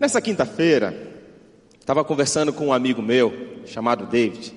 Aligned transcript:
Nessa 0.00 0.20
quinta-feira, 0.20 0.94
estava 1.80 2.04
conversando 2.04 2.52
com 2.52 2.68
um 2.68 2.72
amigo 2.72 3.02
meu, 3.02 3.32
chamado 3.66 4.06
David, 4.06 4.54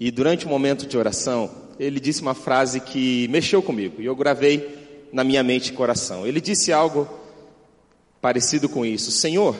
e 0.00 0.10
durante 0.10 0.46
um 0.46 0.48
momento 0.48 0.86
de 0.86 0.96
oração, 0.96 1.50
ele 1.78 2.00
disse 2.00 2.22
uma 2.22 2.32
frase 2.32 2.80
que 2.80 3.28
mexeu 3.28 3.62
comigo, 3.62 4.00
e 4.00 4.06
eu 4.06 4.16
gravei 4.16 5.06
na 5.12 5.22
minha 5.22 5.42
mente 5.42 5.68
e 5.68 5.72
coração. 5.74 6.26
Ele 6.26 6.40
disse 6.40 6.72
algo 6.72 7.06
parecido 8.18 8.66
com 8.66 8.82
isso: 8.82 9.12
Senhor, 9.12 9.54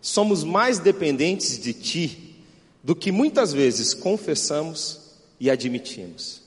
somos 0.00 0.42
mais 0.42 0.78
dependentes 0.78 1.58
de 1.58 1.74
Ti 1.74 2.34
do 2.82 2.96
que 2.96 3.12
muitas 3.12 3.52
vezes 3.52 3.92
confessamos 3.92 4.98
e 5.38 5.50
admitimos. 5.50 6.40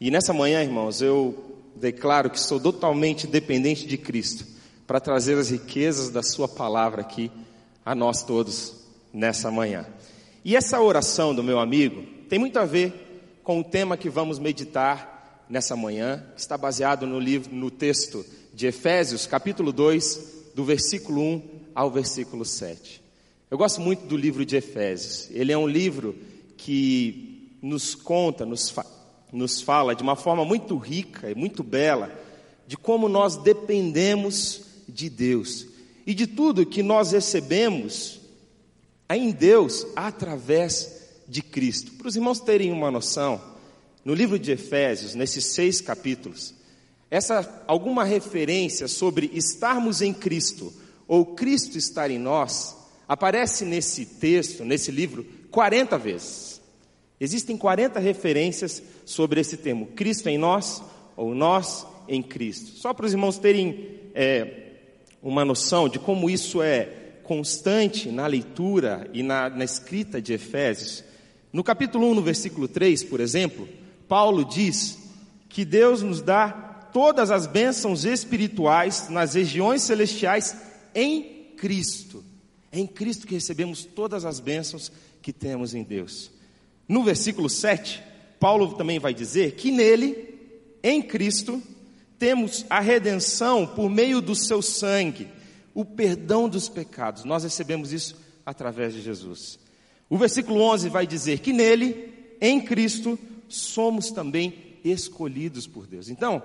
E 0.00 0.10
nessa 0.10 0.32
manhã, 0.32 0.62
irmãos, 0.62 1.02
eu 1.02 1.60
declaro 1.76 2.30
que 2.30 2.40
sou 2.40 2.58
totalmente 2.58 3.26
dependente 3.26 3.86
de 3.86 3.98
Cristo 3.98 4.55
para 4.86 5.00
trazer 5.00 5.36
as 5.36 5.50
riquezas 5.50 6.10
da 6.10 6.22
Sua 6.22 6.48
palavra 6.48 7.00
aqui 7.00 7.30
a 7.84 7.94
nós 7.94 8.22
todos 8.22 8.74
nessa 9.12 9.50
manhã. 9.50 9.86
E 10.44 10.54
essa 10.54 10.80
oração 10.80 11.34
do 11.34 11.42
meu 11.42 11.58
amigo 11.58 12.02
tem 12.28 12.38
muito 12.38 12.58
a 12.58 12.64
ver 12.64 13.40
com 13.42 13.60
o 13.60 13.64
tema 13.64 13.96
que 13.96 14.08
vamos 14.08 14.38
meditar 14.38 15.44
nessa 15.48 15.76
manhã, 15.76 16.24
que 16.34 16.40
está 16.40 16.56
baseado 16.56 17.06
no 17.06 17.18
livro, 17.18 17.54
no 17.54 17.70
texto 17.70 18.24
de 18.52 18.66
Efésios, 18.66 19.26
capítulo 19.26 19.72
2, 19.72 20.52
do 20.54 20.64
versículo 20.64 21.20
1 21.20 21.42
ao 21.74 21.90
versículo 21.90 22.44
7. 22.44 23.02
Eu 23.50 23.58
gosto 23.58 23.80
muito 23.80 24.06
do 24.06 24.16
livro 24.16 24.44
de 24.44 24.56
Efésios. 24.56 25.28
Ele 25.30 25.52
é 25.52 25.58
um 25.58 25.68
livro 25.68 26.16
que 26.56 27.56
nos 27.62 27.94
conta, 27.94 28.44
nos, 28.44 28.70
fa 28.70 28.84
nos 29.32 29.60
fala 29.60 29.94
de 29.94 30.02
uma 30.02 30.16
forma 30.16 30.44
muito 30.44 30.76
rica 30.76 31.30
e 31.30 31.34
muito 31.34 31.62
bela 31.62 32.10
de 32.66 32.76
como 32.76 33.08
nós 33.08 33.36
dependemos 33.36 34.65
de 34.88 35.08
Deus 35.10 35.66
e 36.06 36.14
de 36.14 36.26
tudo 36.26 36.66
que 36.66 36.82
nós 36.82 37.12
recebemos 37.12 38.20
em 39.10 39.30
Deus 39.30 39.86
através 39.94 41.08
de 41.28 41.42
Cristo. 41.42 41.92
Para 41.92 42.08
os 42.08 42.16
irmãos 42.16 42.40
terem 42.40 42.72
uma 42.72 42.90
noção, 42.90 43.40
no 44.04 44.14
livro 44.14 44.38
de 44.38 44.52
Efésios, 44.52 45.14
nesses 45.14 45.46
seis 45.46 45.80
capítulos, 45.80 46.54
essa 47.10 47.64
alguma 47.66 48.04
referência 48.04 48.88
sobre 48.88 49.30
estarmos 49.34 50.00
em 50.00 50.12
Cristo 50.12 50.72
ou 51.06 51.24
Cristo 51.34 51.78
estar 51.78 52.10
em 52.10 52.18
nós 52.18 52.76
aparece 53.08 53.64
nesse 53.64 54.04
texto, 54.04 54.64
nesse 54.64 54.90
livro, 54.90 55.24
40 55.50 55.96
vezes. 55.98 56.60
Existem 57.20 57.56
40 57.56 57.98
referências 57.98 58.82
sobre 59.04 59.40
esse 59.40 59.56
termo, 59.56 59.86
Cristo 59.86 60.28
em 60.28 60.36
nós 60.36 60.82
ou 61.16 61.34
nós 61.34 61.86
em 62.08 62.22
Cristo. 62.22 62.72
Só 62.78 62.92
para 62.92 63.06
os 63.06 63.12
irmãos 63.12 63.38
terem 63.38 63.88
é, 64.14 64.65
uma 65.26 65.44
noção 65.44 65.88
de 65.88 65.98
como 65.98 66.30
isso 66.30 66.62
é 66.62 66.84
constante 67.24 68.08
na 68.10 68.28
leitura 68.28 69.10
e 69.12 69.24
na, 69.24 69.50
na 69.50 69.64
escrita 69.64 70.22
de 70.22 70.32
Efésios. 70.32 71.02
No 71.52 71.64
capítulo 71.64 72.08
1, 72.12 72.14
no 72.14 72.22
versículo 72.22 72.68
3, 72.68 73.02
por 73.02 73.18
exemplo, 73.18 73.68
Paulo 74.06 74.44
diz 74.44 74.96
que 75.48 75.64
Deus 75.64 76.00
nos 76.00 76.22
dá 76.22 76.48
todas 76.92 77.32
as 77.32 77.44
bênçãos 77.44 78.04
espirituais 78.04 79.08
nas 79.08 79.34
regiões 79.34 79.82
celestiais 79.82 80.56
em 80.94 81.50
Cristo. 81.56 82.24
É 82.70 82.78
em 82.78 82.86
Cristo 82.86 83.26
que 83.26 83.34
recebemos 83.34 83.84
todas 83.84 84.24
as 84.24 84.38
bênçãos 84.38 84.92
que 85.20 85.32
temos 85.32 85.74
em 85.74 85.82
Deus. 85.82 86.30
No 86.86 87.02
versículo 87.02 87.50
7, 87.50 88.00
Paulo 88.38 88.74
também 88.74 89.00
vai 89.00 89.12
dizer 89.12 89.56
que 89.56 89.72
nele, 89.72 90.38
em 90.84 91.02
Cristo, 91.02 91.60
temos 92.18 92.64
a 92.70 92.80
redenção 92.80 93.66
por 93.66 93.90
meio 93.90 94.20
do 94.20 94.34
seu 94.34 94.62
sangue, 94.62 95.28
o 95.74 95.84
perdão 95.84 96.48
dos 96.48 96.68
pecados. 96.68 97.24
Nós 97.24 97.44
recebemos 97.44 97.92
isso 97.92 98.16
através 98.44 98.94
de 98.94 99.02
Jesus. 99.02 99.58
O 100.08 100.16
versículo 100.16 100.60
11 100.60 100.88
vai 100.88 101.06
dizer 101.06 101.40
que 101.40 101.52
nele, 101.52 102.14
em 102.40 102.60
Cristo, 102.60 103.18
somos 103.48 104.10
também 104.10 104.78
escolhidos 104.84 105.66
por 105.66 105.86
Deus. 105.86 106.08
Então, 106.08 106.42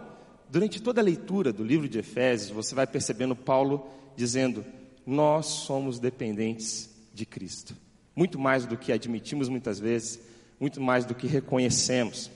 durante 0.50 0.82
toda 0.82 1.00
a 1.00 1.04
leitura 1.04 1.54
do 1.54 1.64
livro 1.64 1.88
de 1.88 2.00
Efésios, 2.00 2.52
você 2.52 2.76
vai 2.76 2.88
percebendo 2.88 3.36
Paulo 3.36 3.88
dizendo: 4.16 4.66
Nós 5.06 5.46
somos 5.46 6.00
dependentes 6.00 6.90
de 7.14 7.26
Cristo. 7.26 7.76
Muito 8.16 8.38
mais 8.38 8.66
do 8.66 8.76
que 8.76 8.92
admitimos 8.92 9.48
muitas 9.48 9.80
vezes, 9.80 10.20
muito 10.60 10.82
mais 10.82 11.06
do 11.06 11.16
que 11.16 11.28
reconhecemos. 11.28 12.30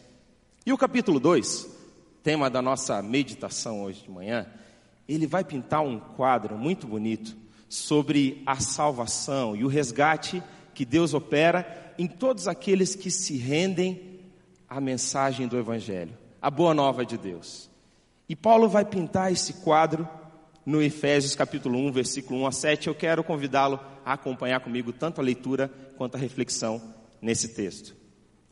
E 0.65 0.71
o 0.71 0.77
capítulo 0.77 1.19
2 1.19 1.74
tema 2.25 2.49
da 2.49 2.59
nossa 2.59 3.03
meditação 3.03 3.83
hoje 3.83 4.01
de 4.01 4.09
manhã, 4.09 4.47
ele 5.07 5.27
vai 5.27 5.43
pintar 5.43 5.83
um 5.83 5.99
quadro 5.99 6.57
muito 6.57 6.87
bonito 6.87 7.37
sobre 7.69 8.41
a 8.47 8.55
salvação 8.55 9.55
e 9.55 9.63
o 9.63 9.67
resgate 9.67 10.41
que 10.73 10.83
Deus 10.83 11.13
opera 11.13 11.93
em 11.99 12.07
todos 12.07 12.47
aqueles 12.47 12.95
que 12.95 13.11
se 13.11 13.37
rendem 13.37 14.21
à 14.67 14.81
mensagem 14.81 15.47
do 15.47 15.55
Evangelho, 15.55 16.17
a 16.41 16.49
boa 16.49 16.73
nova 16.73 17.05
de 17.05 17.15
Deus. 17.15 17.69
E 18.27 18.35
Paulo 18.35 18.67
vai 18.67 18.83
pintar 18.83 19.31
esse 19.31 19.61
quadro 19.61 20.09
no 20.65 20.81
Efésios 20.81 21.35
capítulo 21.35 21.77
1, 21.77 21.91
versículo 21.91 22.39
1 22.39 22.47
a 22.47 22.51
7. 22.51 22.87
Eu 22.87 22.95
quero 22.95 23.23
convidá-lo 23.23 23.79
a 24.03 24.13
acompanhar 24.13 24.61
comigo 24.61 24.91
tanto 24.91 25.21
a 25.21 25.23
leitura 25.23 25.71
quanto 25.95 26.15
a 26.15 26.19
reflexão 26.19 26.81
nesse 27.21 27.49
texto. 27.49 27.95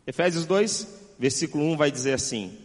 Efésios 0.05 0.45
2, 0.45 1.15
versículo 1.17 1.63
1 1.71 1.75
vai 1.75 1.89
dizer 1.89 2.13
assim: 2.13 2.55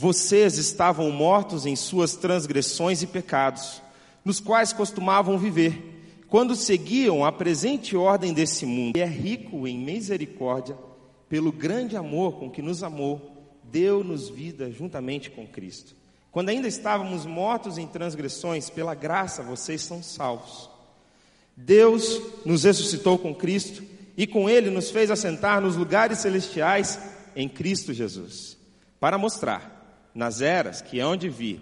vocês 0.00 0.56
estavam 0.56 1.10
mortos 1.10 1.66
em 1.66 1.76
suas 1.76 2.16
transgressões 2.16 3.02
e 3.02 3.06
pecados, 3.06 3.82
nos 4.24 4.40
quais 4.40 4.72
costumavam 4.72 5.36
viver, 5.36 6.22
quando 6.26 6.56
seguiam 6.56 7.22
a 7.22 7.30
presente 7.30 7.94
ordem 7.94 8.32
desse 8.32 8.64
mundo. 8.64 8.96
E 8.96 9.02
é 9.02 9.04
rico 9.04 9.68
em 9.68 9.76
misericórdia, 9.78 10.74
pelo 11.28 11.52
grande 11.52 11.98
amor 11.98 12.38
com 12.38 12.50
que 12.50 12.62
nos 12.62 12.82
amou, 12.82 13.44
deu-nos 13.62 14.30
vida 14.30 14.70
juntamente 14.70 15.30
com 15.30 15.46
Cristo. 15.46 15.94
Quando 16.32 16.48
ainda 16.48 16.66
estávamos 16.66 17.26
mortos 17.26 17.76
em 17.76 17.86
transgressões, 17.86 18.70
pela 18.70 18.94
graça 18.94 19.42
vocês 19.42 19.82
são 19.82 20.02
salvos. 20.02 20.70
Deus 21.54 22.22
nos 22.46 22.64
ressuscitou 22.64 23.18
com 23.18 23.34
Cristo 23.34 23.84
e 24.16 24.26
com 24.26 24.48
Ele 24.48 24.70
nos 24.70 24.90
fez 24.90 25.10
assentar 25.10 25.60
nos 25.60 25.76
lugares 25.76 26.20
celestiais 26.20 26.98
em 27.36 27.46
Cristo 27.46 27.92
Jesus, 27.92 28.56
para 28.98 29.18
mostrar 29.18 29.78
nas 30.14 30.40
eras 30.40 30.80
que 30.80 31.00
hão 31.00 31.16
de 31.16 31.28
vir, 31.28 31.60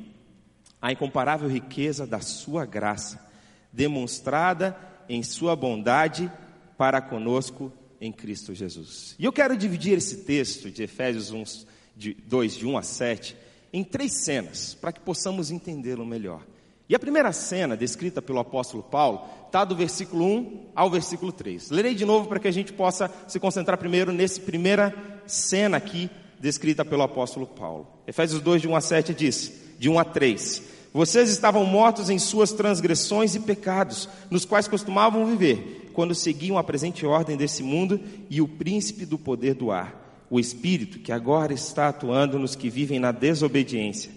a 0.80 0.92
incomparável 0.92 1.48
riqueza 1.48 2.06
da 2.06 2.20
sua 2.20 2.64
graça, 2.64 3.26
demonstrada 3.72 4.76
em 5.08 5.22
sua 5.22 5.56
bondade 5.56 6.30
para 6.76 7.00
conosco 7.00 7.72
em 8.00 8.12
Cristo 8.12 8.54
Jesus. 8.54 9.14
E 9.18 9.24
eu 9.24 9.32
quero 9.32 9.56
dividir 9.56 9.98
esse 9.98 10.18
texto 10.18 10.70
de 10.70 10.82
Efésios 10.82 11.30
1, 11.30 11.66
de 11.96 12.14
2, 12.14 12.56
de 12.56 12.66
1 12.66 12.78
a 12.78 12.82
7, 12.82 13.36
em 13.72 13.82
três 13.84 14.24
cenas, 14.24 14.74
para 14.74 14.92
que 14.92 15.00
possamos 15.00 15.50
entendê-lo 15.50 16.06
melhor. 16.06 16.42
E 16.88 16.94
a 16.94 16.98
primeira 16.98 17.32
cena, 17.32 17.76
descrita 17.76 18.22
pelo 18.22 18.38
apóstolo 18.38 18.82
Paulo, 18.82 19.28
está 19.46 19.64
do 19.64 19.76
versículo 19.76 20.24
1 20.24 20.70
ao 20.74 20.88
versículo 20.88 21.30
3. 21.32 21.70
Lerei 21.70 21.94
de 21.94 22.06
novo 22.06 22.28
para 22.28 22.38
que 22.38 22.48
a 22.48 22.52
gente 22.52 22.72
possa 22.72 23.12
se 23.26 23.38
concentrar 23.38 23.76
primeiro 23.76 24.10
nessa 24.10 24.40
primeira 24.40 24.94
cena 25.26 25.76
aqui 25.76 26.08
descrita 26.40 26.84
pelo 26.84 27.02
apóstolo 27.02 27.46
Paulo. 27.46 27.86
Efésios 28.06 28.40
2, 28.40 28.62
de 28.62 28.68
1 28.68 28.76
a 28.76 28.80
7 28.80 29.14
diz, 29.14 29.52
de 29.78 29.88
1 29.88 29.98
a 29.98 30.04
3: 30.04 30.62
Vocês 30.92 31.30
estavam 31.30 31.64
mortos 31.64 32.10
em 32.10 32.18
suas 32.18 32.52
transgressões 32.52 33.34
e 33.34 33.40
pecados, 33.40 34.08
nos 34.30 34.44
quais 34.44 34.68
costumavam 34.68 35.26
viver, 35.26 35.90
quando 35.92 36.14
seguiam 36.14 36.56
a 36.56 36.64
presente 36.64 37.04
ordem 37.04 37.36
desse 37.36 37.62
mundo 37.62 38.00
e 38.30 38.40
o 38.40 38.48
príncipe 38.48 39.04
do 39.04 39.18
poder 39.18 39.54
do 39.54 39.70
ar, 39.70 40.26
o 40.30 40.38
espírito 40.38 40.98
que 40.98 41.10
agora 41.10 41.52
está 41.52 41.88
atuando 41.88 42.38
nos 42.38 42.54
que 42.54 42.70
vivem 42.70 42.98
na 42.98 43.10
desobediência. 43.10 44.10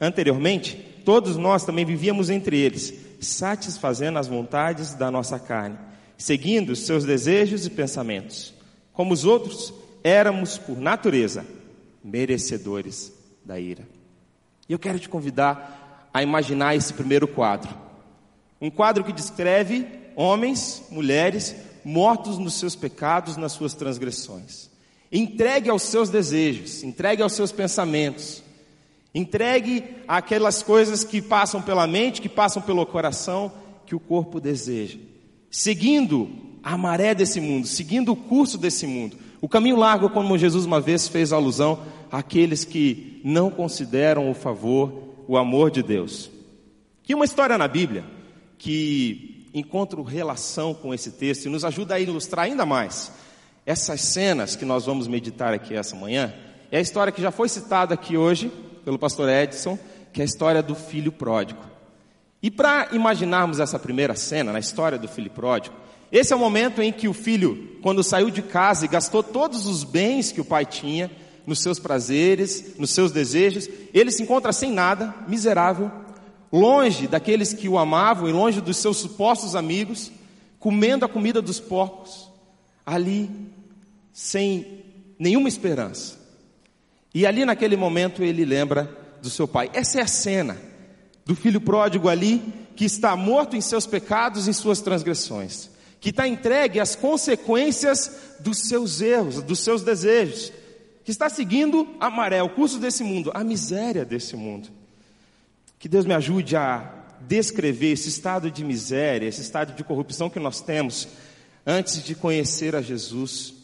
Anteriormente, 0.00 0.76
todos 1.04 1.36
nós 1.36 1.64
também 1.64 1.84
vivíamos 1.84 2.30
entre 2.30 2.58
eles, 2.58 2.94
satisfazendo 3.20 4.18
as 4.18 4.28
vontades 4.28 4.94
da 4.94 5.10
nossa 5.10 5.38
carne, 5.38 5.76
seguindo 6.16 6.74
seus 6.74 7.04
desejos 7.04 7.66
e 7.66 7.70
pensamentos. 7.70 8.54
Como 8.92 9.12
os 9.12 9.24
outros, 9.24 9.74
éramos, 10.02 10.58
por 10.58 10.78
natureza, 10.78 11.44
merecedores 12.02 13.12
da 13.44 13.58
ira. 13.58 13.86
E 14.68 14.72
eu 14.72 14.78
quero 14.78 14.98
te 14.98 15.08
convidar 15.08 16.08
a 16.12 16.22
imaginar 16.22 16.74
esse 16.74 16.92
primeiro 16.92 17.26
quadro. 17.26 17.74
Um 18.60 18.70
quadro 18.70 19.04
que 19.04 19.12
descreve 19.12 19.86
homens, 20.14 20.82
mulheres, 20.90 21.54
mortos 21.84 22.38
nos 22.38 22.54
seus 22.54 22.76
pecados, 22.76 23.36
nas 23.36 23.52
suas 23.52 23.74
transgressões. 23.74 24.70
Entregue 25.10 25.70
aos 25.70 25.82
seus 25.82 26.08
desejos, 26.08 26.82
entregue 26.84 27.22
aos 27.22 27.32
seus 27.32 27.50
pensamentos, 27.50 28.42
entregue 29.14 29.96
aquelas 30.06 30.62
coisas 30.62 31.02
que 31.02 31.20
passam 31.20 31.60
pela 31.60 31.86
mente, 31.86 32.20
que 32.20 32.28
passam 32.28 32.62
pelo 32.62 32.86
coração, 32.86 33.52
que 33.86 33.94
o 33.94 34.00
corpo 34.00 34.40
deseja. 34.40 34.98
Seguindo 35.50 36.30
a 36.62 36.76
maré 36.76 37.14
desse 37.14 37.40
mundo, 37.40 37.66
seguindo 37.66 38.12
o 38.12 38.16
curso 38.16 38.56
desse 38.56 38.86
mundo, 38.86 39.16
o 39.40 39.48
caminho 39.48 39.76
largo, 39.76 40.10
como 40.10 40.36
Jesus 40.36 40.66
uma 40.66 40.80
vez 40.80 41.08
fez 41.08 41.32
alusão 41.32 41.80
àqueles 42.10 42.64
que 42.64 43.20
não 43.24 43.50
consideram 43.50 44.30
o 44.30 44.34
favor, 44.34 44.92
o 45.26 45.36
amor 45.36 45.70
de 45.70 45.82
Deus. 45.82 46.30
E 47.08 47.14
uma 47.14 47.24
história 47.24 47.58
na 47.58 47.66
Bíblia 47.66 48.04
que 48.58 49.48
encontra 49.52 50.00
relação 50.02 50.72
com 50.74 50.94
esse 50.94 51.12
texto 51.12 51.46
e 51.46 51.48
nos 51.48 51.64
ajuda 51.64 51.94
a 51.94 52.00
ilustrar 52.00 52.46
ainda 52.46 52.64
mais 52.64 53.10
essas 53.66 54.00
cenas 54.00 54.54
que 54.54 54.64
nós 54.64 54.86
vamos 54.86 55.08
meditar 55.08 55.52
aqui 55.52 55.74
essa 55.74 55.96
manhã. 55.96 56.32
É 56.70 56.78
a 56.78 56.80
história 56.80 57.12
que 57.12 57.22
já 57.22 57.30
foi 57.30 57.48
citada 57.48 57.94
aqui 57.94 58.16
hoje 58.16 58.50
pelo 58.84 58.98
pastor 58.98 59.28
Edson, 59.28 59.78
que 60.12 60.20
é 60.20 60.22
a 60.22 60.26
história 60.26 60.62
do 60.62 60.74
filho 60.74 61.10
pródigo. 61.10 61.62
E 62.42 62.50
para 62.50 62.88
imaginarmos 62.92 63.60
essa 63.60 63.78
primeira 63.78 64.14
cena 64.14 64.52
na 64.52 64.58
história 64.58 64.98
do 64.98 65.08
filho 65.08 65.30
pródigo, 65.30 65.74
esse 66.12 66.32
é 66.32 66.36
o 66.36 66.38
momento 66.38 66.82
em 66.82 66.92
que 66.92 67.08
o 67.08 67.12
filho, 67.12 67.78
quando 67.82 68.02
saiu 68.02 68.30
de 68.30 68.42
casa 68.42 68.84
e 68.84 68.88
gastou 68.88 69.22
todos 69.22 69.66
os 69.66 69.84
bens 69.84 70.32
que 70.32 70.40
o 70.40 70.44
pai 70.44 70.66
tinha, 70.66 71.10
nos 71.46 71.60
seus 71.60 71.78
prazeres, 71.78 72.76
nos 72.78 72.90
seus 72.90 73.12
desejos, 73.12 73.68
ele 73.92 74.10
se 74.10 74.22
encontra 74.22 74.52
sem 74.52 74.70
nada, 74.70 75.14
miserável, 75.26 75.90
longe 76.52 77.06
daqueles 77.06 77.52
que 77.52 77.68
o 77.68 77.78
amavam 77.78 78.28
e 78.28 78.32
longe 78.32 78.60
dos 78.60 78.76
seus 78.76 78.98
supostos 78.98 79.54
amigos, 79.54 80.10
comendo 80.58 81.04
a 81.04 81.08
comida 81.08 81.40
dos 81.40 81.58
porcos, 81.58 82.30
ali, 82.84 83.30
sem 84.12 84.84
nenhuma 85.18 85.48
esperança. 85.48 86.18
E 87.14 87.26
ali 87.26 87.44
naquele 87.44 87.76
momento 87.76 88.22
ele 88.22 88.44
lembra 88.44 88.96
do 89.22 89.30
seu 89.30 89.48
pai. 89.48 89.70
Essa 89.72 90.00
é 90.00 90.02
a 90.02 90.06
cena 90.06 90.56
do 91.24 91.34
filho 91.34 91.60
pródigo 91.60 92.08
ali, 92.08 92.42
que 92.74 92.84
está 92.84 93.14
morto 93.16 93.56
em 93.56 93.60
seus 93.60 93.86
pecados 93.86 94.48
e 94.48 94.54
suas 94.54 94.80
transgressões, 94.80 95.70
que 96.00 96.08
está 96.10 96.26
entregue 96.26 96.80
às 96.80 96.96
consequências 96.96 98.34
dos 98.40 98.58
seus 98.60 99.00
erros, 99.02 99.42
dos 99.42 99.60
seus 99.60 99.82
desejos, 99.82 100.50
que 101.04 101.10
está 101.10 101.28
seguindo 101.28 101.86
a 102.00 102.08
maré, 102.08 102.42
o 102.42 102.48
curso 102.48 102.78
desse 102.78 103.04
mundo, 103.04 103.30
a 103.34 103.44
miséria 103.44 104.04
desse 104.04 104.34
mundo. 104.34 104.68
Que 105.78 105.88
Deus 105.88 106.06
me 106.06 106.14
ajude 106.14 106.56
a 106.56 106.90
descrever 107.20 107.92
esse 107.92 108.08
estado 108.08 108.50
de 108.50 108.64
miséria, 108.64 109.26
esse 109.28 109.42
estado 109.42 109.74
de 109.74 109.84
corrupção 109.84 110.30
que 110.30 110.38
nós 110.38 110.60
temos 110.60 111.06
antes 111.66 112.02
de 112.02 112.14
conhecer 112.14 112.74
a 112.74 112.80
Jesus. 112.80 113.54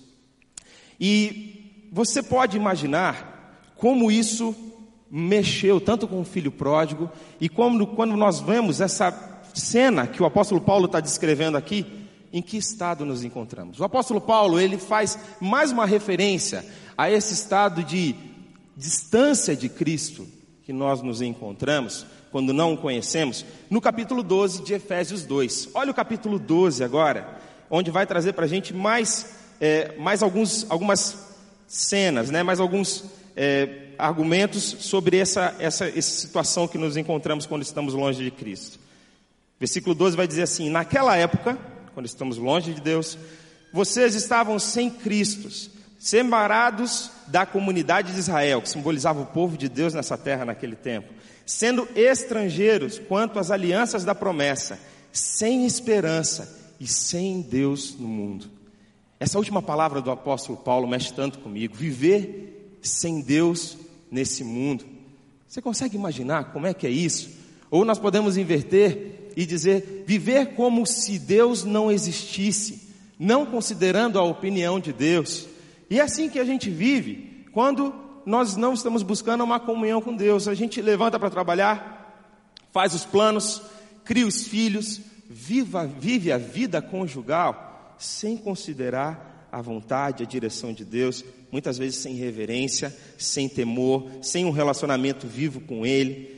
E 1.00 1.88
você 1.90 2.22
pode 2.22 2.56
imaginar 2.56 3.72
como 3.76 4.10
isso 4.10 4.54
mexeu 5.10 5.80
tanto 5.80 6.06
com 6.06 6.20
o 6.20 6.24
filho 6.24 6.50
pródigo, 6.50 7.10
e 7.40 7.48
como 7.48 7.86
quando 7.86 8.16
nós 8.16 8.40
vemos 8.40 8.80
essa 8.80 9.40
cena 9.54 10.06
que 10.06 10.22
o 10.22 10.26
apóstolo 10.26 10.60
Paulo 10.60 10.86
está 10.86 11.00
descrevendo 11.00 11.56
aqui, 11.56 12.05
em 12.32 12.42
que 12.42 12.56
estado 12.56 13.04
nos 13.04 13.24
encontramos. 13.24 13.80
O 13.80 13.84
apóstolo 13.84 14.20
Paulo, 14.20 14.60
ele 14.60 14.78
faz 14.78 15.18
mais 15.40 15.70
uma 15.72 15.86
referência 15.86 16.64
a 16.96 17.10
esse 17.10 17.34
estado 17.34 17.82
de 17.82 18.14
distância 18.76 19.56
de 19.56 19.68
Cristo 19.68 20.26
que 20.64 20.72
nós 20.72 21.00
nos 21.00 21.22
encontramos 21.22 22.06
quando 22.30 22.52
não 22.52 22.74
o 22.74 22.76
conhecemos, 22.76 23.46
no 23.70 23.80
capítulo 23.80 24.22
12 24.22 24.62
de 24.62 24.74
Efésios 24.74 25.24
2. 25.24 25.70
Olha 25.72 25.90
o 25.90 25.94
capítulo 25.94 26.38
12 26.38 26.84
agora, 26.84 27.40
onde 27.70 27.90
vai 27.90 28.06
trazer 28.06 28.34
para 28.34 28.44
a 28.44 28.48
gente 28.48 28.74
mais, 28.74 29.36
é, 29.60 29.96
mais 29.96 30.22
alguns, 30.22 30.66
algumas 30.68 31.16
cenas, 31.66 32.30
né, 32.30 32.42
mais 32.42 32.60
alguns 32.60 33.04
é, 33.34 33.86
argumentos 33.98 34.62
sobre 34.62 35.18
essa, 35.18 35.54
essa, 35.58 35.88
essa 35.88 36.02
situação 36.02 36.68
que 36.68 36.76
nos 36.76 36.96
encontramos 36.96 37.46
quando 37.46 37.62
estamos 37.62 37.94
longe 37.94 38.22
de 38.22 38.30
Cristo. 38.30 38.78
Versículo 39.58 39.94
12 39.94 40.16
vai 40.16 40.26
dizer 40.26 40.42
assim: 40.42 40.68
Naquela 40.68 41.16
época, 41.16 41.58
quando 41.96 42.04
estamos 42.04 42.36
longe 42.36 42.74
de 42.74 42.80
Deus, 42.82 43.16
vocês 43.72 44.14
estavam 44.14 44.58
sem 44.58 44.90
Cristo, 44.90 45.48
separados 45.98 47.10
da 47.26 47.46
comunidade 47.46 48.12
de 48.12 48.18
Israel, 48.18 48.60
que 48.60 48.68
simbolizava 48.68 49.22
o 49.22 49.24
povo 49.24 49.56
de 49.56 49.66
Deus 49.66 49.94
nessa 49.94 50.18
terra 50.18 50.44
naquele 50.44 50.76
tempo, 50.76 51.10
sendo 51.46 51.88
estrangeiros 51.96 52.98
quanto 52.98 53.38
às 53.38 53.50
alianças 53.50 54.04
da 54.04 54.14
promessa, 54.14 54.78
sem 55.10 55.64
esperança 55.64 56.74
e 56.78 56.86
sem 56.86 57.40
Deus 57.40 57.98
no 57.98 58.06
mundo. 58.06 58.50
Essa 59.18 59.38
última 59.38 59.62
palavra 59.62 60.02
do 60.02 60.10
apóstolo 60.10 60.58
Paulo 60.58 60.86
mexe 60.86 61.14
tanto 61.14 61.38
comigo. 61.38 61.74
Viver 61.74 62.78
sem 62.82 63.22
Deus 63.22 63.78
nesse 64.10 64.44
mundo. 64.44 64.84
Você 65.48 65.62
consegue 65.62 65.96
imaginar 65.96 66.52
como 66.52 66.66
é 66.66 66.74
que 66.74 66.86
é 66.86 66.90
isso? 66.90 67.30
Ou 67.70 67.86
nós 67.86 67.98
podemos 67.98 68.36
inverter 68.36 69.15
e 69.36 69.44
dizer 69.44 70.04
viver 70.06 70.54
como 70.54 70.86
se 70.86 71.18
Deus 71.18 71.62
não 71.62 71.92
existisse, 71.92 72.88
não 73.18 73.44
considerando 73.44 74.18
a 74.18 74.22
opinião 74.22 74.80
de 74.80 74.92
Deus. 74.92 75.46
E 75.90 76.00
é 76.00 76.02
assim 76.02 76.28
que 76.30 76.38
a 76.38 76.44
gente 76.44 76.70
vive 76.70 77.46
quando 77.52 77.94
nós 78.24 78.56
não 78.56 78.72
estamos 78.72 79.02
buscando 79.02 79.44
uma 79.44 79.60
comunhão 79.60 80.00
com 80.00 80.16
Deus. 80.16 80.48
A 80.48 80.54
gente 80.54 80.80
levanta 80.80 81.18
para 81.18 81.30
trabalhar, 81.30 82.32
faz 82.72 82.94
os 82.94 83.04
planos, 83.04 83.62
cria 84.04 84.26
os 84.26 84.46
filhos, 84.46 85.00
viva, 85.28 85.86
vive 85.86 86.32
a 86.32 86.38
vida 86.38 86.80
conjugal 86.80 87.94
sem 87.98 88.36
considerar 88.36 89.48
a 89.50 89.62
vontade, 89.62 90.22
a 90.22 90.26
direção 90.26 90.72
de 90.72 90.84
Deus, 90.84 91.24
muitas 91.50 91.78
vezes 91.78 92.00
sem 92.00 92.14
reverência, 92.14 92.94
sem 93.16 93.48
temor, 93.48 94.06
sem 94.20 94.44
um 94.44 94.50
relacionamento 94.50 95.26
vivo 95.26 95.60
com 95.60 95.86
Ele, 95.86 96.35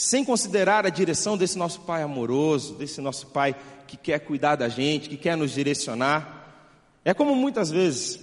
sem 0.00 0.24
considerar 0.24 0.86
a 0.86 0.90
direção 0.90 1.36
desse 1.36 1.58
nosso 1.58 1.80
Pai 1.80 2.04
amoroso, 2.04 2.74
desse 2.74 3.00
nosso 3.00 3.26
Pai 3.26 3.56
que 3.84 3.96
quer 3.96 4.20
cuidar 4.20 4.54
da 4.54 4.68
gente, 4.68 5.08
que 5.08 5.16
quer 5.16 5.36
nos 5.36 5.50
direcionar. 5.50 6.70
É 7.04 7.12
como 7.12 7.34
muitas 7.34 7.68
vezes, 7.68 8.20